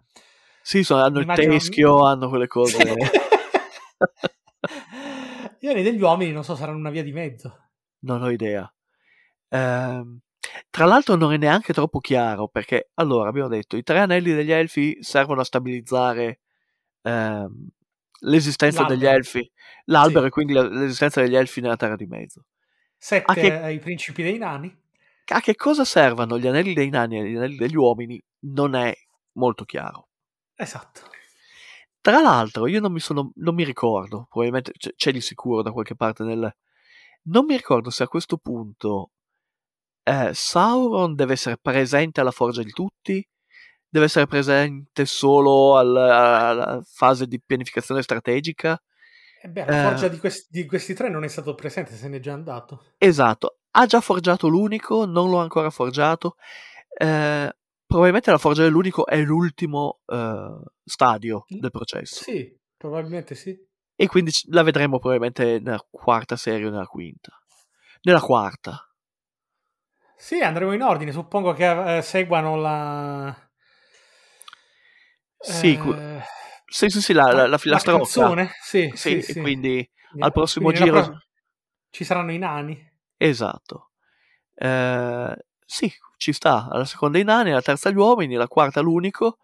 [0.62, 2.78] Sì, sono- hanno il Immagino- teschio, hanno quelle cose...
[5.60, 7.58] Gli anelli degli uomini, non so, saranno una via di mezzo.
[8.00, 8.72] Non ho idea.
[9.50, 10.20] Ehm,
[10.70, 14.52] tra l'altro non è neanche troppo chiaro perché, allora, abbiamo detto, i tre anelli degli
[14.52, 16.40] elfi servono a stabilizzare
[17.04, 17.68] ehm,
[18.22, 19.18] l'esistenza degli L'albero.
[19.18, 19.52] elfi,
[19.86, 20.28] l'albero Sì.
[20.28, 22.46] e quindi l'esistenza degli elfi nella Terra di Mezzo.
[22.98, 24.76] Sette che- ai principi dei nani.
[25.34, 28.94] A che cosa servano gli anelli dei nani e gli anelli degli uomini non è
[29.34, 30.08] molto chiaro.
[30.62, 31.02] Esatto.
[32.00, 35.72] Tra l'altro, io non mi sono, non mi ricordo, probabilmente c- c'è di sicuro da
[35.72, 36.52] qualche parte nel...
[37.24, 39.12] Non mi ricordo se a questo punto
[40.04, 43.28] eh, Sauron deve essere presente alla forgia di tutti,
[43.88, 48.82] deve essere presente solo al- alla fase di pianificazione strategica.
[49.44, 49.90] E beh, la Eh.
[49.90, 52.94] forgia di, questi, di questi tre non è stato presente, se n'è già andato.
[52.98, 56.36] Esatto, ha già forgiato l'unico, non l'ho ancora forgiato.
[56.98, 57.56] Eh,
[57.92, 62.24] probabilmente la forgia dell'unico è l'ultimo eh, stadio del processo.
[62.24, 63.58] Sì, probabilmente sì.
[63.96, 67.38] e quindi la vedremo probabilmente nella quarta serie o nella quinta.
[68.04, 68.84] Nella quarta.
[70.16, 71.12] Sì, andremo in ordine.
[71.12, 73.52] Suppongo che eh, seguano la.
[75.38, 76.22] Sì, cu- eh,
[76.66, 78.52] sì, sì, sì, la, la, la la canzone?
[78.62, 79.42] Sì, Sì, sì, e sì.
[79.42, 79.88] quindi
[80.20, 81.02] al prossimo quindi giro...
[81.02, 81.20] pro-
[81.90, 82.92] ci saranno i nani.
[83.18, 83.92] Esatto.
[84.56, 85.36] Eh,
[85.72, 86.68] sì, ci sta.
[86.70, 89.38] Alla seconda i nani, alla terza gli uomini, alla quarta l'unico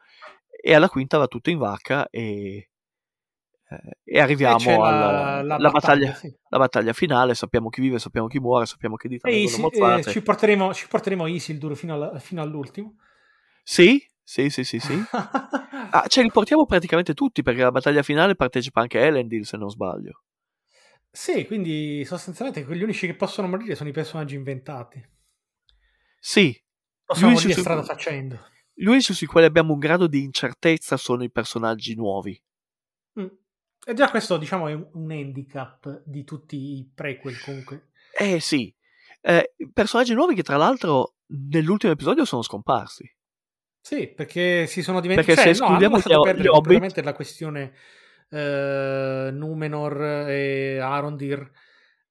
[0.62, 2.70] e alla quinta va tutto in vacca e,
[3.70, 6.36] eh, e arriviamo alla la la battaglia, battaglia, sì.
[6.50, 7.34] la battaglia finale.
[7.34, 11.28] Sappiamo chi vive, sappiamo chi muore, sappiamo che dita Isi- eh, ci, porteremo, ci porteremo
[11.28, 12.96] Isildur fino, alla- fino all'ultimo.
[13.64, 15.02] Sì, sì, sì, sì, sì.
[15.90, 19.70] Ah, ce li portiamo praticamente tutti perché alla battaglia finale partecipa anche Elendil, se non
[19.70, 20.24] sbaglio.
[21.10, 25.02] Sì, quindi sostanzialmente quegli unici che possono morire sono i personaggi inventati.
[26.20, 26.56] Sì,
[27.06, 28.40] Possono unici morire su- strada facendo.
[28.74, 32.40] gli unici sui quali abbiamo un grado di incertezza sono i personaggi nuovi.
[33.20, 33.28] Mm.
[33.86, 37.90] E già questo, diciamo, è un- handicap di tutti i prequel comunque.
[38.18, 38.74] Eh sì,
[39.22, 43.10] eh, personaggi nuovi che tra l'altro nell'ultimo episodio sono scomparsi.
[43.80, 45.34] Sì, perché si sono dimenticati.
[45.36, 47.74] Perché Cioè, se no, hanno escludiamo lasciato gli- perdere Hobbit- la questione
[48.30, 51.50] eh, Numenor e Arondir,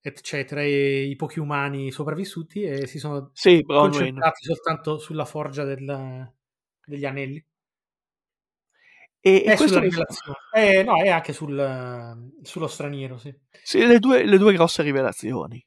[0.09, 6.33] eccetera, e i pochi umani sopravvissuti e si sono Sì, concentrati soltanto sulla forgia del-
[6.85, 7.45] degli anelli.
[9.21, 10.37] E, e E questo mi- rivelazione.
[10.55, 13.35] Eh, no, e anche sul, sullo straniero, sì.
[13.63, 15.65] sì, le, due, le due grosse rivelazioni.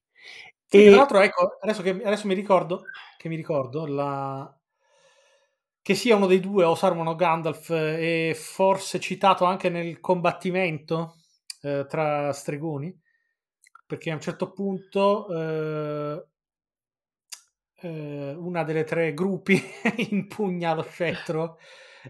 [0.65, 2.83] Sì, E- Tra l'altro, ecco, adesso, che, adesso mi ricordo,
[3.17, 4.53] che mi ricordo, la...
[5.81, 11.15] che sia uno dei due, o Saruman o Gandalf, è forse citato anche nel combattimento
[11.61, 12.95] eh, tra stregoni,
[13.89, 16.23] perché a un certo punto eh,
[17.81, 19.61] eh, una delle tre gruppi
[20.09, 21.57] impugna lo scettro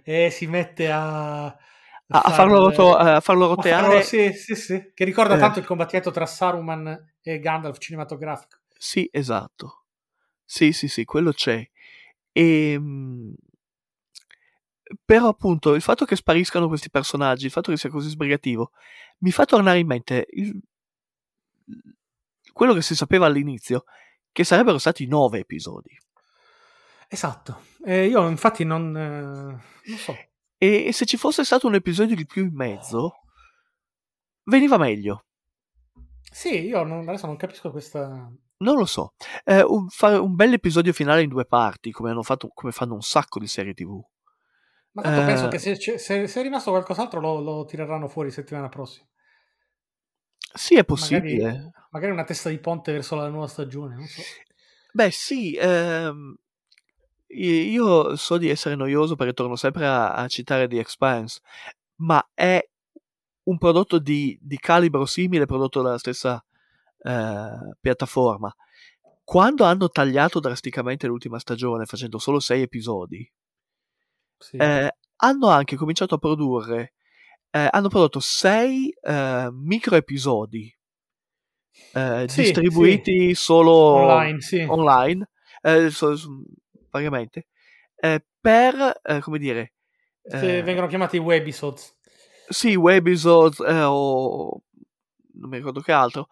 [0.03, 1.45] e si mette a...
[1.45, 1.55] a,
[2.09, 3.87] a far- farlo, roto- a farlo roteare.
[3.87, 5.37] farlo- sì, sì, sì, che ricorda Eh.
[5.37, 8.57] tanto il combattimento tra Saruman e Gandalf cinematografico.
[8.77, 9.85] Sì, esatto.
[10.45, 11.67] Sì, sì, sì, quello c'è.
[12.31, 12.79] E,
[15.05, 18.71] però appunto il fatto che spariscano questi personaggi, il fatto che sia così sbrigativo,
[19.19, 20.59] mi fa tornare in mente il-
[22.51, 23.83] quello che si sapeva all'inizio,
[24.31, 25.97] che sarebbero stati nove episodi.
[27.07, 30.15] Esatto, Eh, io infatti non, eh, non so.
[30.57, 33.21] E, e se ci fosse stato un episodio di più in mezzo,
[34.43, 35.25] veniva meglio.
[36.31, 38.29] Sì, io non- adesso non capisco questa...
[38.61, 39.13] Non lo so.
[39.45, 42.93] Eh, un, fare un bel episodio finale in due parti, come, hanno fatto, come fanno
[42.93, 43.99] un sacco di serie TV.
[44.91, 45.25] Ma tanto Eh.
[45.25, 49.07] penso che se, se- se è rimasto qualcos'altro lo, lo tireranno fuori settimana prossima.
[50.53, 51.71] Sì, è Magari, possibile.
[51.91, 54.21] magari una testa di ponte verso la nuova stagione, non so.
[54.91, 56.35] Beh, sì, ehm,
[57.27, 61.41] io so di essere noioso perché torno sempre a, a citare The Expanse,
[61.97, 62.59] ma è
[63.43, 66.43] un prodotto di, di calibro simile prodotto dalla stessa
[67.01, 68.53] eh, piattaforma.
[69.23, 73.31] Quando hanno tagliato drasticamente l'ultima stagione facendo solo sei episodi,
[74.37, 74.57] Sì.
[74.57, 76.93] eh, hanno anche cominciato a produrre,
[77.51, 80.73] eh, hanno prodotto sei eh, micro episodi
[81.93, 84.61] eh, Sì, distribuiti solo Online, sì.
[84.67, 85.29] online,
[85.61, 86.43] eh, so- so-
[86.91, 87.47] vagamente,
[87.95, 89.73] eh, per, eh, come dire,
[90.23, 91.97] vengono chiamati webisodes.
[92.47, 94.61] sì, webisodes o
[95.33, 96.27] non mi ricordo che altro,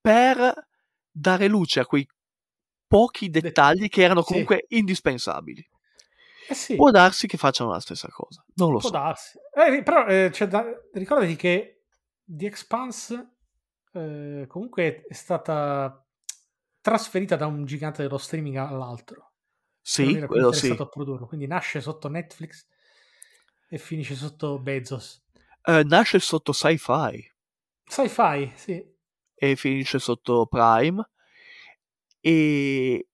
[0.00, 0.54] per
[1.10, 2.06] dare luce a quei
[2.86, 4.32] pochi dettagli che erano sì.
[4.32, 5.66] comunque indispensabili.
[6.50, 8.94] Eh sì, Può darsi che facciano la stessa cosa, non lo può so.
[8.94, 9.38] darsi.
[9.54, 11.84] Eh, però eh, c'è da- ricordati che
[12.24, 13.36] The Expanse
[13.92, 16.04] eh, comunque è stata
[16.80, 19.34] trasferita da un gigante dello streaming all'altro.
[19.80, 20.74] Sì, quello sì.
[20.76, 21.26] a produrlo.
[21.26, 22.66] Quindi nasce sotto Netflix
[23.68, 25.24] e finisce sotto Bezos.
[25.62, 27.32] Eh, nasce sotto sci-fi
[27.84, 28.84] Sci-fi, sì.
[29.34, 31.08] e finisce sotto Prime
[32.20, 33.08] e,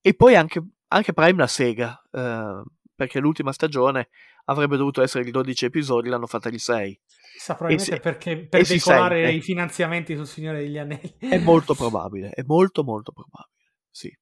[0.00, 2.62] e poi anche, anche Prime la Sega eh,
[2.94, 4.08] perché l'ultima stagione
[4.46, 7.00] avrebbe dovuto essere di 12 episodi l'hanno fatta di 6
[7.32, 11.14] Chissà, probabilmente si- perché, per veicolare i finanziamenti sul Signore degli Anelli.
[11.18, 13.58] è molto probabile è molto molto probabile
[13.90, 14.14] sì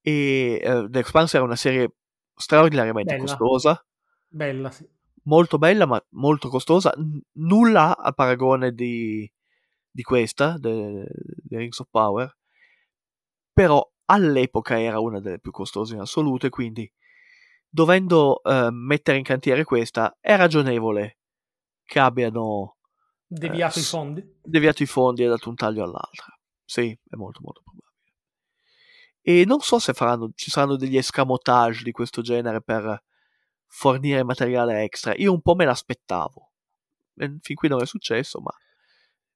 [0.00, 1.94] e eh, The Expanse era una serie
[2.34, 3.26] straordinariamente Bella.
[3.26, 3.86] costosa
[4.28, 4.86] Bella, sì.
[5.24, 9.30] molto bella ma molto costosa N- nulla a paragone di,
[9.90, 11.02] di questa di
[11.48, 12.36] Rings of Power
[13.52, 16.90] però all'epoca era una delle più costose in assoluto e quindi
[17.68, 21.18] dovendo eh, mettere in cantiere questa è ragionevole
[21.84, 22.76] che abbiano
[23.26, 24.36] Deviato Eh, i fondi.
[24.42, 26.26] deviato i fondi e dato un taglio all'altra.
[26.64, 27.86] Sì è molto molto probabile.
[29.20, 33.02] E non so se faranno, ci saranno degli escamotage di questo genere per
[33.66, 35.14] fornire materiale extra.
[35.16, 36.52] Io un po' me l'aspettavo.
[37.16, 38.52] Eh, fin qui non è successo, ma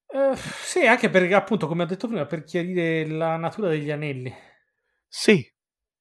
[0.06, 4.32] Eh, sì, anche perché appunto, come ho detto prima, per chiarire la natura degli anelli,
[5.12, 5.46] sì,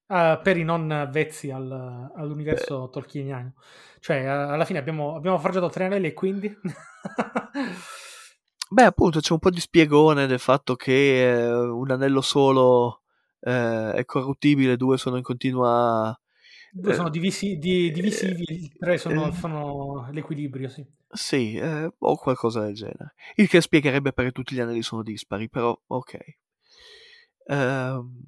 [0.07, 3.53] eh, per i non avvezzi al- all'universo tolkieniano.
[3.99, 6.53] Cioè, eh, alla fine abbiamo, abbiamo forgiato tre anelli e quindi...
[8.70, 13.01] Beh, appunto, c'è un po' di spiegone del fatto che eh, un anello solo
[13.41, 16.18] eh, è corruttibile, due sono in continua...
[16.74, 20.86] Due eh, sono divisi- di- divisivi, eh, i tre sono- eh, fanno l'equilibrio, sì.
[21.14, 23.14] Sì, eh, o qualcosa del genere.
[23.36, 26.18] Il che spiegherebbe perché tutti gli anelli sono dispari, però ok.
[27.47, 28.24] Ehm,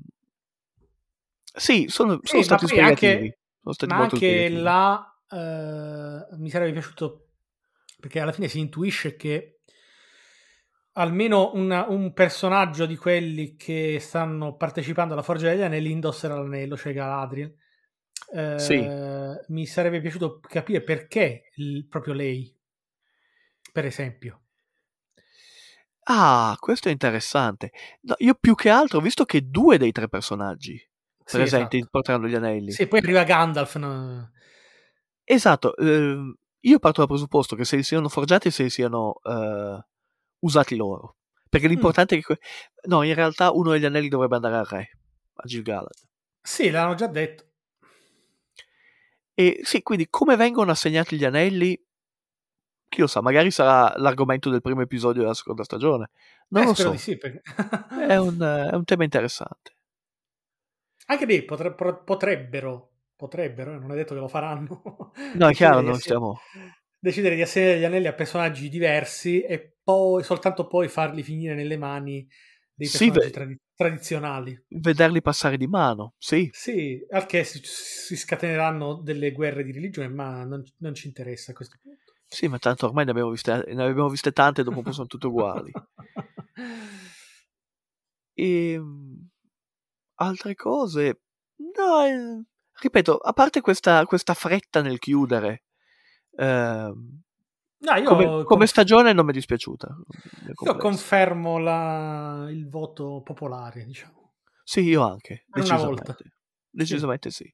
[1.53, 3.37] sì, sono, sono stati poi anche- spiegativi.
[3.61, 4.61] Sono stati Ma anche spiegativi.
[4.61, 7.27] là eh, mi sarebbe piaciuto
[7.99, 9.61] perché alla fine si intuisce che
[10.93, 16.77] almeno una- un personaggio di quelli che stanno partecipando alla Forgia degli Anelli indosserà l'anello,
[16.77, 17.55] cioè Galadriel.
[18.33, 18.77] Eh, Sì.
[19.51, 22.55] Mi sarebbe piaciuto capire perché il- proprio lei,
[23.71, 24.41] per esempio.
[26.05, 27.71] Ah, questo è interessante.
[28.01, 30.79] No, io più che altro ho visto che due dei tre personaggi
[31.25, 31.91] Sì, presenti esatto.
[31.91, 32.71] porteranno gli anelli.
[32.71, 33.75] Sì, poi arriva Gandalf.
[33.77, 34.31] no?
[35.23, 39.85] Esatto, ehm, io parto dal presupposto che se li siano forgiati, se li siano eh,
[40.39, 41.17] usati loro.
[41.49, 42.23] Perché l'importante è che...
[42.23, 42.39] que-
[42.87, 44.89] No, in realtà uno degli anelli dovrebbe andare al re,
[45.35, 45.93] a Gil-galad.
[46.41, 47.45] Sì, l'hanno già detto.
[49.35, 51.79] E sì, quindi come vengono assegnati gli anelli?
[52.89, 56.09] Chi lo sa, magari sarà l'argomento del primo episodio della seconda stagione.
[56.49, 56.95] Non Eh, lo so.
[56.97, 57.41] sì, perché...
[58.07, 59.75] È un, eh, è un tema interessante.
[61.13, 65.11] Anche lì potre- potrebbero, potrebbero, eh, non è detto che lo faranno.
[65.35, 66.39] No, è chiaro, non stiamo...
[66.99, 71.77] Decidere di assegnare gli anelli a personaggi diversi e poi soltanto poi farli finire nelle
[71.77, 72.25] mani
[72.73, 73.31] dei Sì, personaggi beh.
[73.31, 74.63] tradi- tradizionali.
[74.69, 76.49] Vederli passare di mano, sì.
[76.51, 81.51] Sì, al che si, si scateneranno delle guerre di religione, ma non, non ci interessa
[81.51, 82.13] a questo punto.
[82.25, 84.91] Sì, ma tanto ormai ne abbiamo viste, ne abbiamo viste tante e dopo un po'
[84.91, 85.71] sono tutte uguali.
[88.35, 88.79] E
[90.15, 91.21] altre cose,
[91.75, 92.43] no, eh,
[92.79, 95.63] ripeto, a parte questa, questa fretta nel chiudere,
[96.37, 97.21] ehm,
[97.83, 99.93] No, io, come, come stagione non mi è dispiaciuta.
[100.63, 104.35] io confermo la- il voto popolare, diciamo.
[104.63, 105.85] Sì, io anche, una decisamente.
[106.05, 106.17] volta.
[106.69, 107.53] Decisamente sì.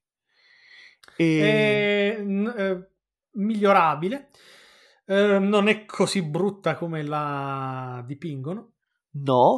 [1.18, 2.90] E, È n- eh,
[3.32, 4.30] migliorabile.
[5.06, 8.74] Eh, non è così brutta come la dipingono.
[9.12, 9.58] No,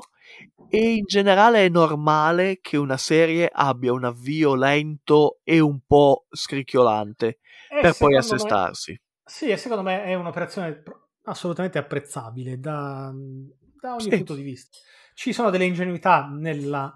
[0.68, 6.26] e in generale è normale che una serie abbia un avvio lento e un po'
[6.32, 9.00] scricchiolante E per poi secondo me- assestarsi.
[9.24, 10.84] Sì, e secondo me è un'operazione
[11.24, 13.12] assolutamente apprezzabile da,
[13.80, 14.18] da ogni Sì.
[14.18, 14.78] punto di vista.
[15.14, 16.94] Ci sono delle ingenuità nella,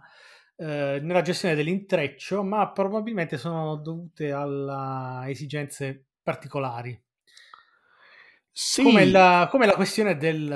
[0.58, 7.00] eh, nella gestione dell'intreccio, ma probabilmente sono dovute a esigenze particolari.
[8.52, 10.50] Sì, Come, la, come la questione del,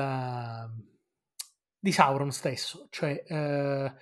[1.79, 3.93] di Sauron stesso, cioè eh,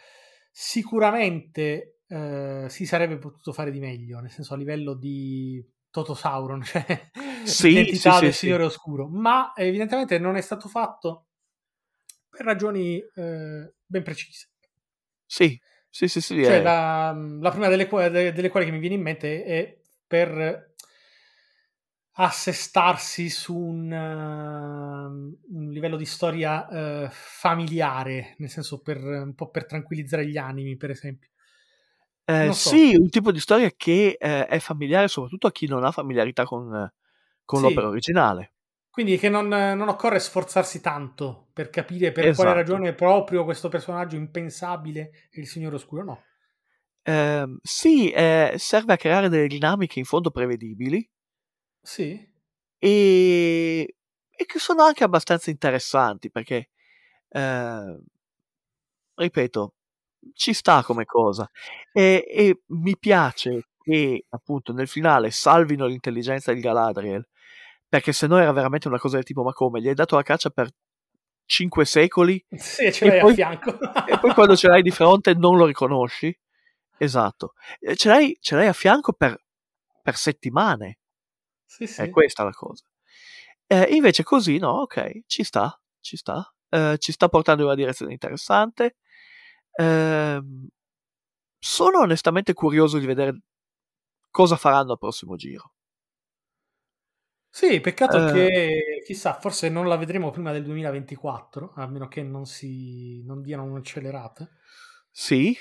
[0.51, 6.63] sicuramente eh, si sarebbe potuto fare di meglio, nel senso a livello di Toto Sauron,
[6.65, 7.11] cioè
[7.43, 11.27] Sì, l'identità sì, del sì, Signore Oscuro, ma evidentemente non è stato fatto
[12.29, 14.49] per ragioni eh, ben precise.
[15.25, 15.59] sì,
[15.89, 16.61] sì, sì, sì, Cioè, eh.
[16.61, 17.87] la, la prima delle,
[18.33, 20.73] delle quali che mi viene in mente è per
[22.19, 29.49] assestarsi su un, uh, un livello di storia uh, familiare, nel senso per un po'
[29.49, 31.29] per tranquillizzare gli animi, per esempio.
[32.25, 32.69] Eh, so.
[32.69, 36.43] sì, un tipo di storia che eh, è familiare soprattutto a chi non ha familiarità
[36.43, 36.91] con,
[37.45, 37.65] con Sì.
[37.65, 38.53] l'opera originale.
[38.89, 42.41] Quindi che non, non occorre sforzarsi tanto per capire per Esatto.
[42.41, 46.23] quale ragione proprio questo personaggio impensabile è il Signore Oscuro, no.
[47.03, 51.07] Ehm, sì, eh, serve a creare delle dinamiche in fondo prevedibili
[51.87, 52.19] Sì,
[52.79, 53.95] e,
[54.29, 56.69] e che sono anche abbastanza interessanti perché,
[57.29, 57.97] eh,
[59.15, 59.73] ripeto,
[60.33, 61.49] ci sta come cosa.
[61.93, 67.25] E, e mi piace che appunto nel finale salvino l'intelligenza di Galadriel
[67.87, 69.79] perché se no era veramente una cosa del tipo ma come?
[69.81, 70.69] Gli hai dato la caccia per
[71.45, 73.79] cinque secoli sì ce l'hai poi- a fianco.
[74.05, 76.37] e poi quando ce l'hai di fronte non lo riconosci?
[76.97, 77.53] Esatto.
[77.95, 79.41] Ce l'hai, ce l'hai a fianco per,
[80.01, 80.97] per settimane
[81.67, 82.01] Sì, sì.
[82.01, 82.85] è questa la cosa.
[83.67, 86.51] Eh, invece così, no, ok, ci sta, ci sta.
[86.69, 88.97] Eh, ci sta portando in una direzione interessante.
[89.73, 90.67] Ehm,
[91.59, 93.39] sono onestamente curioso di vedere
[94.31, 95.73] cosa faranno al prossimo giro.
[97.49, 98.31] Sì, peccato Eh.
[98.31, 103.41] che chissà, forse non la vedremo prima del 2024, a meno che non si non
[103.41, 104.47] diano un'accelerata.
[105.11, 105.57] Sì,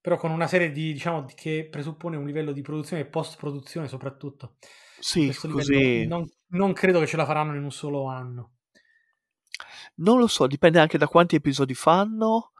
[0.00, 3.88] Però con una serie di, diciamo, di- che presuppone un livello di produzione e post-produzione
[3.88, 4.56] soprattutto
[4.98, 6.06] Sì, così...
[6.06, 8.50] non, non credo che ce la faranno in un solo anno.
[9.96, 12.52] Non lo so, dipende anche da quanti episodi fanno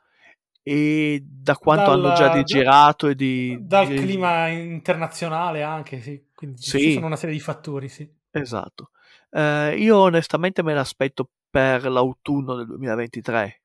[0.63, 3.59] e da quanto hanno già Dal- di girato e di...
[3.61, 6.29] Dal di- clima internazionale anche, sì.
[6.35, 6.79] Quindi Sì.
[6.79, 8.09] ci sono una serie di fattori, sì.
[8.31, 8.91] Esatto.
[9.31, 13.63] Eh, io onestamente me l'aspetto per l'autunno del 2023,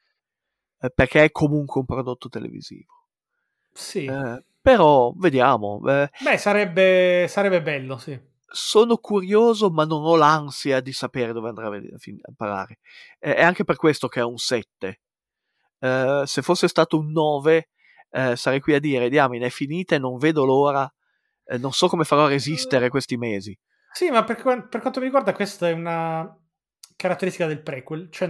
[0.79, 3.05] eh, perché è comunque un prodotto televisivo.
[3.73, 4.05] Sì.
[4.05, 5.81] Eh, però vediamo.
[5.87, 8.19] eh, Beh, sarebbe, sarebbe bello, sì.
[8.51, 12.79] Sono curioso, ma non ho l'ansia di sapere dove andrà a fin- a parare.
[13.19, 15.01] Eh, è anche per questo che è un 7.
[15.79, 17.69] Eh, se fosse stato un 9,
[18.11, 20.91] eh, sarei qui a dire: Diamine, è finita e non vedo l'ora.
[21.45, 23.57] eh, non so come farò a resistere questi mesi.
[23.93, 24.35] Sì, ma per,
[24.69, 26.33] per quanto mi riguarda, questa è una
[26.95, 28.09] caratteristica del prequel.
[28.11, 28.27] Cioè,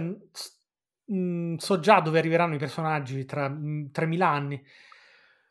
[1.04, 4.64] mh, so già dove arriveranno i personaggi tra mh, 3000 anni.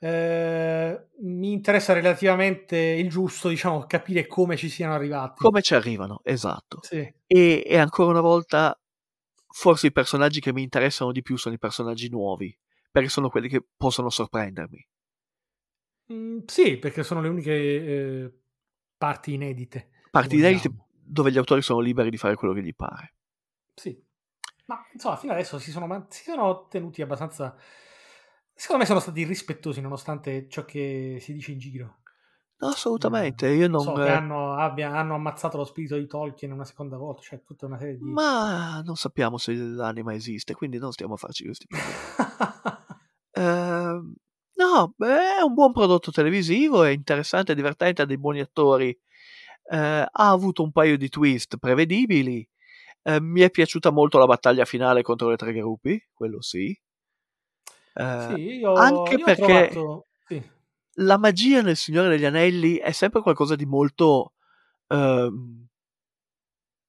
[0.03, 5.43] Eh, mi interessa relativamente il giusto, diciamo, capire come ci siano arrivati.
[5.43, 6.21] Come ci arrivano?
[6.23, 6.79] Esatto.
[6.81, 6.97] Sì.
[7.27, 8.75] E, e ancora una volta,
[9.47, 12.57] forse i personaggi che mi interessano di più sono i personaggi nuovi,
[12.89, 14.87] perché sono quelli che possono sorprendermi.
[16.11, 18.33] Mm, sì, perché sono le uniche eh,
[18.97, 19.91] parti inedite.
[20.09, 23.13] Parti inedite dove gli autori sono liberi di fare quello che gli pare.
[23.75, 24.03] Sì.
[24.65, 27.55] Ma insomma, fino adesso si sono, si sono tenuti abbastanza.
[28.61, 32.01] Secondo me sono stati rispettosi nonostante ciò che si dice in giro.
[32.59, 33.81] No, assolutamente, io non...
[33.81, 37.65] so che hanno, abbia- hanno ammazzato lo spirito di Tolkien una seconda volta, cioè tutta
[37.65, 38.03] una serie di.
[38.03, 41.89] Ma non sappiamo se l'anima esiste, quindi non stiamo a farci questi problemi.
[43.33, 44.13] Ehm,
[44.55, 48.89] no, beh, è un buon prodotto televisivo, è interessante, è divertente, ha dei buoni attori,
[49.71, 52.47] eh, ha avuto un paio di twist prevedibili.
[53.03, 56.79] eh, mi è piaciuta molto la battaglia finale contro le tre gruppi, quello sì.
[57.93, 60.07] Eh, sì, io, anche io perché- trovato.
[60.27, 60.41] Sì.
[60.95, 64.33] la magia nel Signore degli Anelli è sempre qualcosa di molto
[64.87, 65.67] ehm,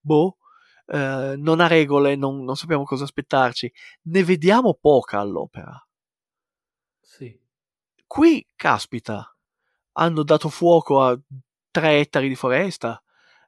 [0.01, 0.37] boh,
[0.87, 3.73] eh, non ha regole, non, non sappiamo cosa aspettarci.
[4.03, 5.85] Ne vediamo poca all'opera.
[7.01, 7.39] sì.
[8.07, 9.35] Qui, caspita,
[9.93, 11.19] hanno dato fuoco a
[11.71, 13.03] tre ettari di foresta.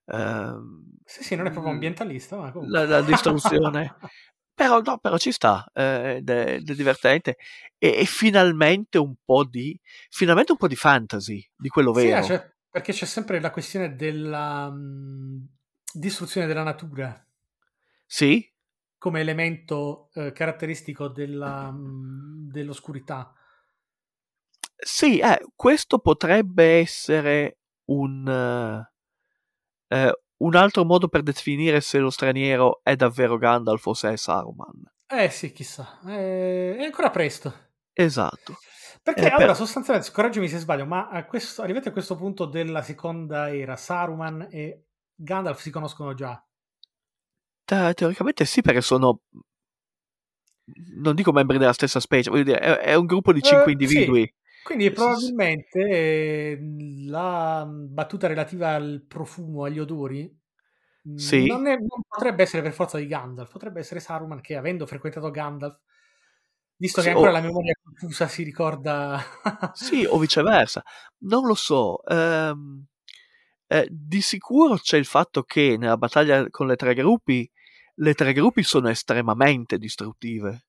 [0.07, 1.75] ehm, Sì, sì, non è proprio Mm.
[1.77, 2.79] ambientalista, ma comunque.
[2.79, 3.97] La- la distruzione.
[4.55, 7.37] però, no, però ci sta eh, ed, è, ed è divertente.
[7.79, 9.79] E, e finalmente un po' di
[10.11, 12.19] finalmente un po' di fantasy di quello Sì, vero.
[12.19, 15.45] eh, cioè, perché c'è sempre la questione della mm,
[15.93, 17.25] distruzione della natura
[18.07, 18.51] Sì,
[18.99, 23.33] come elemento eh, caratteristico della, mm, dell'oscurità.
[24.77, 28.27] Sì, eh, questo potrebbe essere un,
[29.89, 30.13] eh, eh,
[30.45, 34.83] un altro modo per definire se lo straniero è davvero Gandalf o se è Saruman.
[35.07, 37.53] Eh sì, chissà, eh, è ancora presto.
[37.93, 38.57] Esatto.
[39.03, 42.47] Perché Eh, per- allora, sostanzialmente, correggimi se sbaglio, ma a questo, arrivati a questo punto
[42.47, 46.43] della seconda era, Saruman e Gandalf si conoscono già.
[47.65, 49.21] Te- teoricamente sì, perché sono.
[50.97, 53.73] Non dico membri della stessa specie, voglio dire, è, è un gruppo di cinque Eh,
[53.73, 54.35] individui.
[54.65, 55.33] Quindi Sì, sì.
[55.35, 56.59] probabilmente eh,
[57.07, 60.23] la battuta relativa al profumo, agli odori,
[61.03, 61.45] mh, Sì.
[61.45, 65.31] non, è- non potrebbe essere per forza di Gandalf, potrebbe essere Saruman che avendo frequentato
[65.31, 65.79] Gandalf,
[66.77, 69.21] visto Sì, che ancora o- la memoria confusa si ricorda...
[69.77, 70.83] Sì, o viceversa.
[71.19, 72.03] Non lo so.
[72.05, 72.85] ehm,
[73.67, 77.51] eh, di sicuro c'è il fatto che nella battaglia con le tre gruppi,
[77.97, 80.65] le tre gruppi sono estremamente distruttive.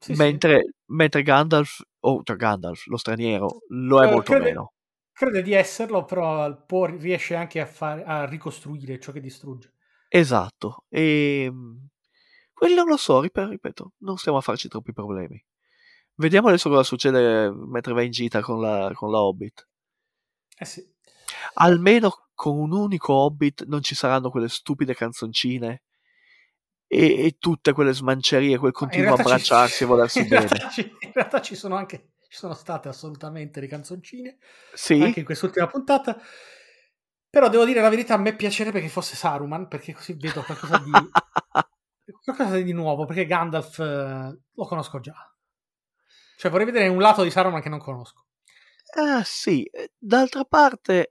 [0.00, 0.40] Sì, sì.
[0.40, 4.72] mentre, mentre Gandalf, o cioè Gandalf, lo straniero, lo è Eh, molto crede- meno.
[5.12, 9.74] Crede di esserlo, però può- riesce anche a, fare, a ricostruire ciò che distrugge.
[10.08, 10.84] Esatto.
[10.88, 11.52] E
[12.52, 15.44] quello non lo so, rip- ripeto, non stiamo a farci troppi problemi.
[16.14, 19.68] Vediamo adesso cosa succede mentre va in gita con la, con la Hobbit.
[20.56, 20.84] Eh sì.
[21.54, 25.82] Almeno con un unico Hobbit non ci saranno quelle stupide canzoncine
[26.88, 30.46] e, e tutte quelle smancerie, quel continuo realtà ci- abbracciarsi e volersi in bene.
[30.48, 34.38] realtà ci- in realtà ci sono anche ci sono state assolutamente le canzoncine
[34.74, 36.18] Sì, anche in quest'ultima puntata.
[37.30, 40.76] Però devo dire la verità a me piacerebbe che fosse Saruman perché così vedo qualcosa
[40.76, 40.92] di
[42.24, 45.14] qualcosa di nuovo perché Gandalf eh, lo conosco già.
[46.38, 48.26] Cioè vorrei vedere un lato di Saruman che non conosco.
[48.96, 51.10] Ah, sì, d'altra parte,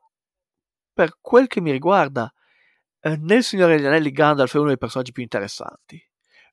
[0.93, 2.31] per quel che mi riguarda,
[2.99, 6.01] eh, nel Signore degli Anelli Gandalf è uno dei personaggi più interessanti,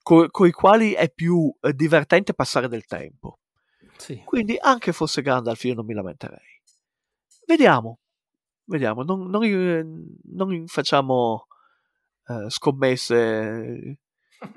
[0.03, 3.39] co- coi quali è più eh, divertente passare del tempo.
[3.97, 6.63] sì Quindi, anche fosse Gandalf, io non mi lamenterei.
[7.47, 7.99] Vediamo,
[8.65, 11.47] vediamo, non, non, non facciamo
[12.27, 13.99] eh, scommesse,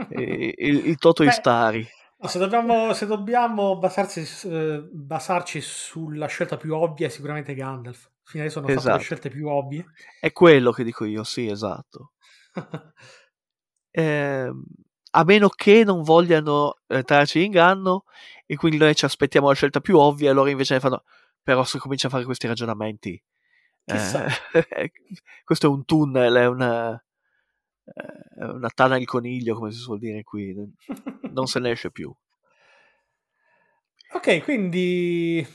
[0.10, 1.88] eh, il, il Toto Beh, Istari.
[2.20, 8.10] Se, dobbiamo, se dobbiamo basarsi, eh, basarci sulla scelta più ovvia, è sicuramente Gandalf.
[8.28, 8.98] Fino adesso hanno fatto Esatto.
[8.98, 9.86] le scelte più ovvie.
[10.20, 12.12] È quello che dico io, sì, esatto.
[13.92, 14.64] Ehm,
[15.12, 18.04] a meno che non vogliano eh, trarci in inganno
[18.46, 21.04] e quindi noi ci aspettiamo la scelta più ovvia e loro invece ne fanno
[21.42, 23.20] però se comincia a fare questi ragionamenti
[23.86, 24.32] eh,
[25.44, 26.94] questo è un tunnel è una,
[27.86, 30.54] eh, è una tana il coniglio come si suol dire qui
[31.32, 32.14] non se ne esce più
[34.14, 35.46] ok, quindi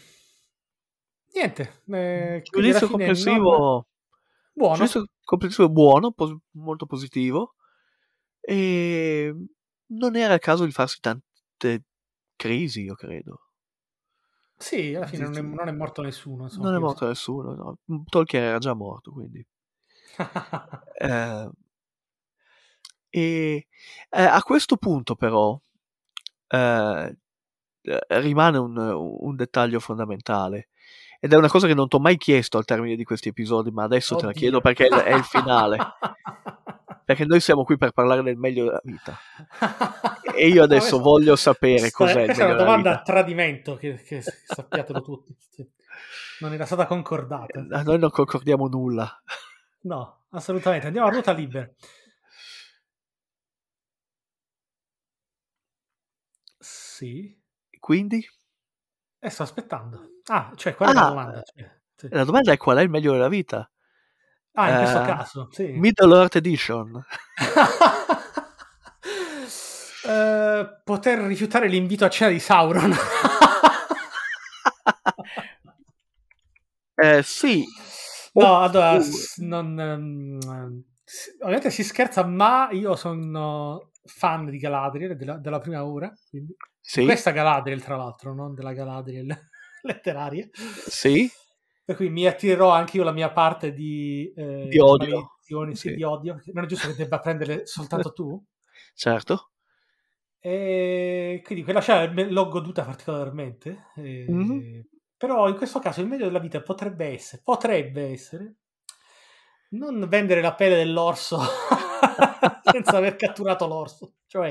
[1.34, 1.82] niente.
[1.88, 3.86] eh, giudizio complessivo
[4.52, 4.76] buono.
[4.76, 7.54] giudizio complessivo buono pos- molto positivo
[8.40, 9.34] e
[9.86, 11.84] non era il caso di farsi tante
[12.36, 13.40] crisi io credo
[14.56, 16.44] Sì, alla fine non è, non è morto nessuno.
[16.44, 17.54] insomma, non è morto nessuno
[17.86, 18.04] no.
[18.08, 19.44] Tolkien era già morto quindi
[21.00, 21.48] Eh,
[23.10, 23.66] e
[24.10, 25.58] eh, a questo punto però
[26.48, 27.16] eh,
[27.82, 30.68] eh, rimane un, un dettaglio fondamentale
[31.24, 33.70] ed è una cosa che non ti ho mai chiesto al termine di questi episodi
[33.70, 34.40] ma adesso te la Oddio.
[34.40, 35.78] chiedo perché è il, è il finale
[37.04, 39.16] perché noi siamo qui per parlare del meglio della vita
[40.34, 44.02] e io adesso No, voglio sapere questa- cos'è Questa è una domanda a tradimento, che,
[44.02, 45.34] che sappiatelo tutti.
[46.40, 47.64] Non era stata concordata.
[47.70, 49.22] a noi non concordiamo nulla
[49.82, 50.86] No, assolutamente.
[50.86, 51.68] Andiamo a ruota libera.
[56.58, 57.36] Sì.
[57.78, 58.24] quindi
[59.18, 60.10] E sto aspettando.
[60.26, 61.42] Ah, cioè, qual è la Ah, domanda?
[61.42, 62.08] Cioè, sì.
[62.10, 63.68] la domanda è qual è il meglio della vita
[64.54, 65.72] Ah, in questo eh, caso, sì.
[65.72, 67.04] Middle Earth Edition
[70.04, 72.92] Eh, poter rifiutare l'invito a cena di Sauron.
[76.96, 77.64] eh, sì
[78.34, 80.38] No, allora, Oppure- s- non,
[81.04, 86.56] s- ovviamente si scherza, ma io sono fan di Galadriel della, della prima ora, quindi
[86.80, 89.26] sì questa Galadriel tra l'altro, non della Galadriel
[89.88, 90.48] letteraria,
[90.88, 91.30] sì
[91.84, 95.32] per cui mi attirerò anche io la mia parte di, eh, Di odio.
[95.72, 95.94] sì, Sì.
[95.94, 98.42] di odio, non è giusto che debba prendere soltanto tu,
[98.94, 99.48] certo
[100.44, 104.82] e quindi quella scena l'ho goduta particolarmente, e- Mhm.
[105.16, 108.54] però in questo caso il meglio della vita potrebbe essere, potrebbe essere
[109.70, 111.38] non vendere la pelle dell'orso
[112.62, 114.14] senza aver catturato l'orso.
[114.26, 114.50] Cioè,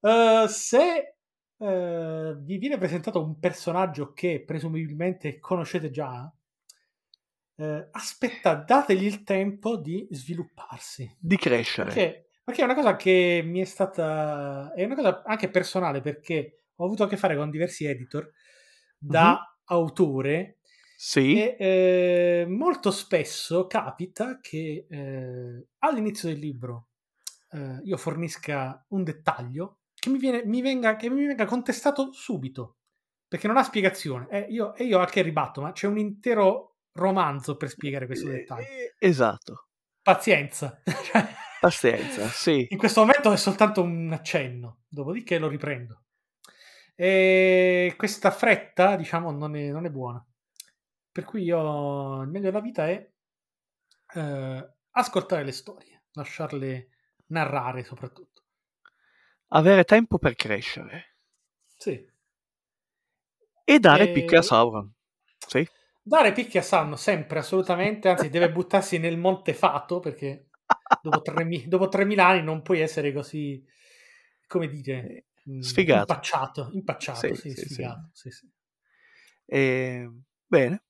[0.00, 1.15] eh, se
[1.58, 6.30] eh, vi viene presentato un personaggio che presumibilmente conoscete già,
[7.56, 11.16] eh, aspetta, dategli il tempo di svilupparsi.
[11.18, 14.72] di crescere Perché, perché è una cosa che mi è stata.
[14.74, 18.30] È una cosa anche personale perché ho avuto a che fare con diversi editor
[18.98, 20.58] da autore
[20.96, 26.88] sì e eh, molto spesso capita che eh, all'inizio del libro
[27.50, 32.76] eh, io fornisca un dettaglio che mi, viene, mi venga, che mi venga contestato subito
[33.28, 34.28] perché non ha spiegazione.
[34.30, 38.66] Eh, io, e io anche ribatto, ma c'è un intero romanzo per spiegare questo dettaglio.
[38.66, 39.68] Eh, esatto
[40.00, 40.80] Pazienza.
[41.60, 46.02] Pazienza sì in questo momento è soltanto un accenno, dopodiché lo riprendo.
[46.94, 50.24] E questa fretta, diciamo, non è, non è buona.
[51.10, 53.10] Per cui io il meglio della vita è
[54.14, 56.88] eh, ascoltare le storie, lasciarle
[57.26, 58.35] narrare soprattutto.
[59.48, 61.16] Avere tempo per crescere
[61.78, 62.06] Sì.
[63.64, 64.90] e dare E- picche a Sauron
[65.46, 65.68] sì
[66.02, 70.50] Dare picchi a Sanno sempre, assolutamente, anzi deve buttarsi nel Monte Fato perché
[71.00, 73.64] dopo, 3000 dopo 3000 anni non puoi essere così,
[74.46, 76.12] come dire, mh, Sfigato.
[76.12, 77.74] impacciato, impacciato, Sì, sì, sì, sì.
[77.74, 78.48] sfigato, sì, sì.
[79.46, 80.08] E,
[80.46, 80.82] bene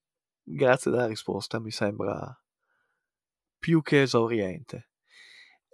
[0.42, 2.36] grazie della risposta mi sembra
[3.58, 4.88] più che esauriente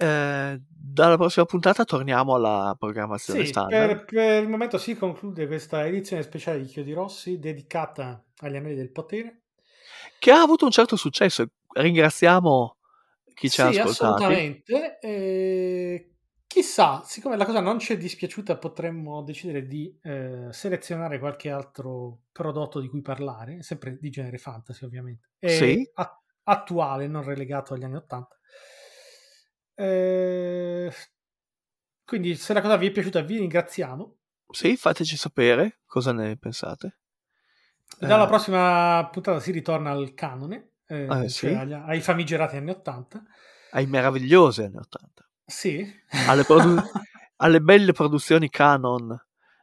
[0.02, 5.46] Eh, dalla prossima puntata torniamo alla programmazione Sì, standard per, per il momento si conclude
[5.46, 9.44] questa edizione speciale di Chiodi Rossi dedicata agli anelli del potere.
[10.18, 12.76] che ha avuto un certo successo ringraziamo
[13.34, 14.98] chi ci ha sì, ascoltati assolutamente.
[15.00, 16.14] E
[16.46, 22.22] chissà, siccome la cosa non ci è dispiaciuta, potremmo decidere di eh, selezionare qualche altro
[22.32, 25.30] prodotto di cui parlare, sempre di genere fantasy, ovviamente.
[25.38, 25.86] E Sì.
[26.44, 28.38] attuale, non relegato agli anni Ottanta.
[29.74, 30.92] Eh,
[32.04, 34.16] quindi, se la cosa vi è piaciuta, vi ringraziamo.
[34.50, 36.98] sì fateci sapere cosa ne pensate
[37.98, 41.46] Dalla Eh, prossima puntata si ritorna al canone, eh, Eh, cioè sì.
[41.46, 43.22] agli- ai famigerati anni Ottanta.
[43.70, 45.86] ai meravigliosi anni 80 Sì.
[46.28, 46.82] alle, produ-
[47.36, 49.10] alle belle produzioni canon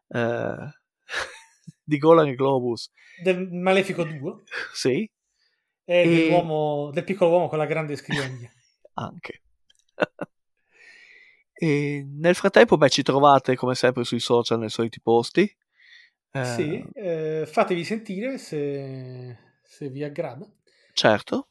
[0.08, 0.70] eh,
[1.84, 2.90] di Golan e Globus
[3.24, 5.10] del Malefico 2 sì
[5.86, 8.50] e, E- dell'uomo, del piccolo uomo con la grande scrivania.
[8.94, 9.42] anche
[11.62, 15.42] E nel frattempo, beh, ci trovate come sempre sui social nei soliti posti.
[16.32, 20.50] Eh, Sì, eh, fatevi sentire se, se vi aggrada.
[20.94, 21.50] Certo.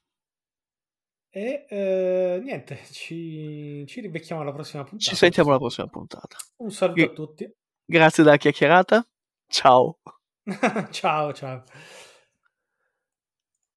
[1.30, 5.10] E eh, niente, ci, ci ribecchiamo alla prossima puntata.
[5.10, 6.38] Ci sentiamo alla prossima puntata.
[6.56, 7.56] Un saluto Io- a tutti.
[7.84, 9.06] Grazie della chiacchierata.
[9.46, 9.98] Ciao.
[10.90, 11.64] ciao, ciao.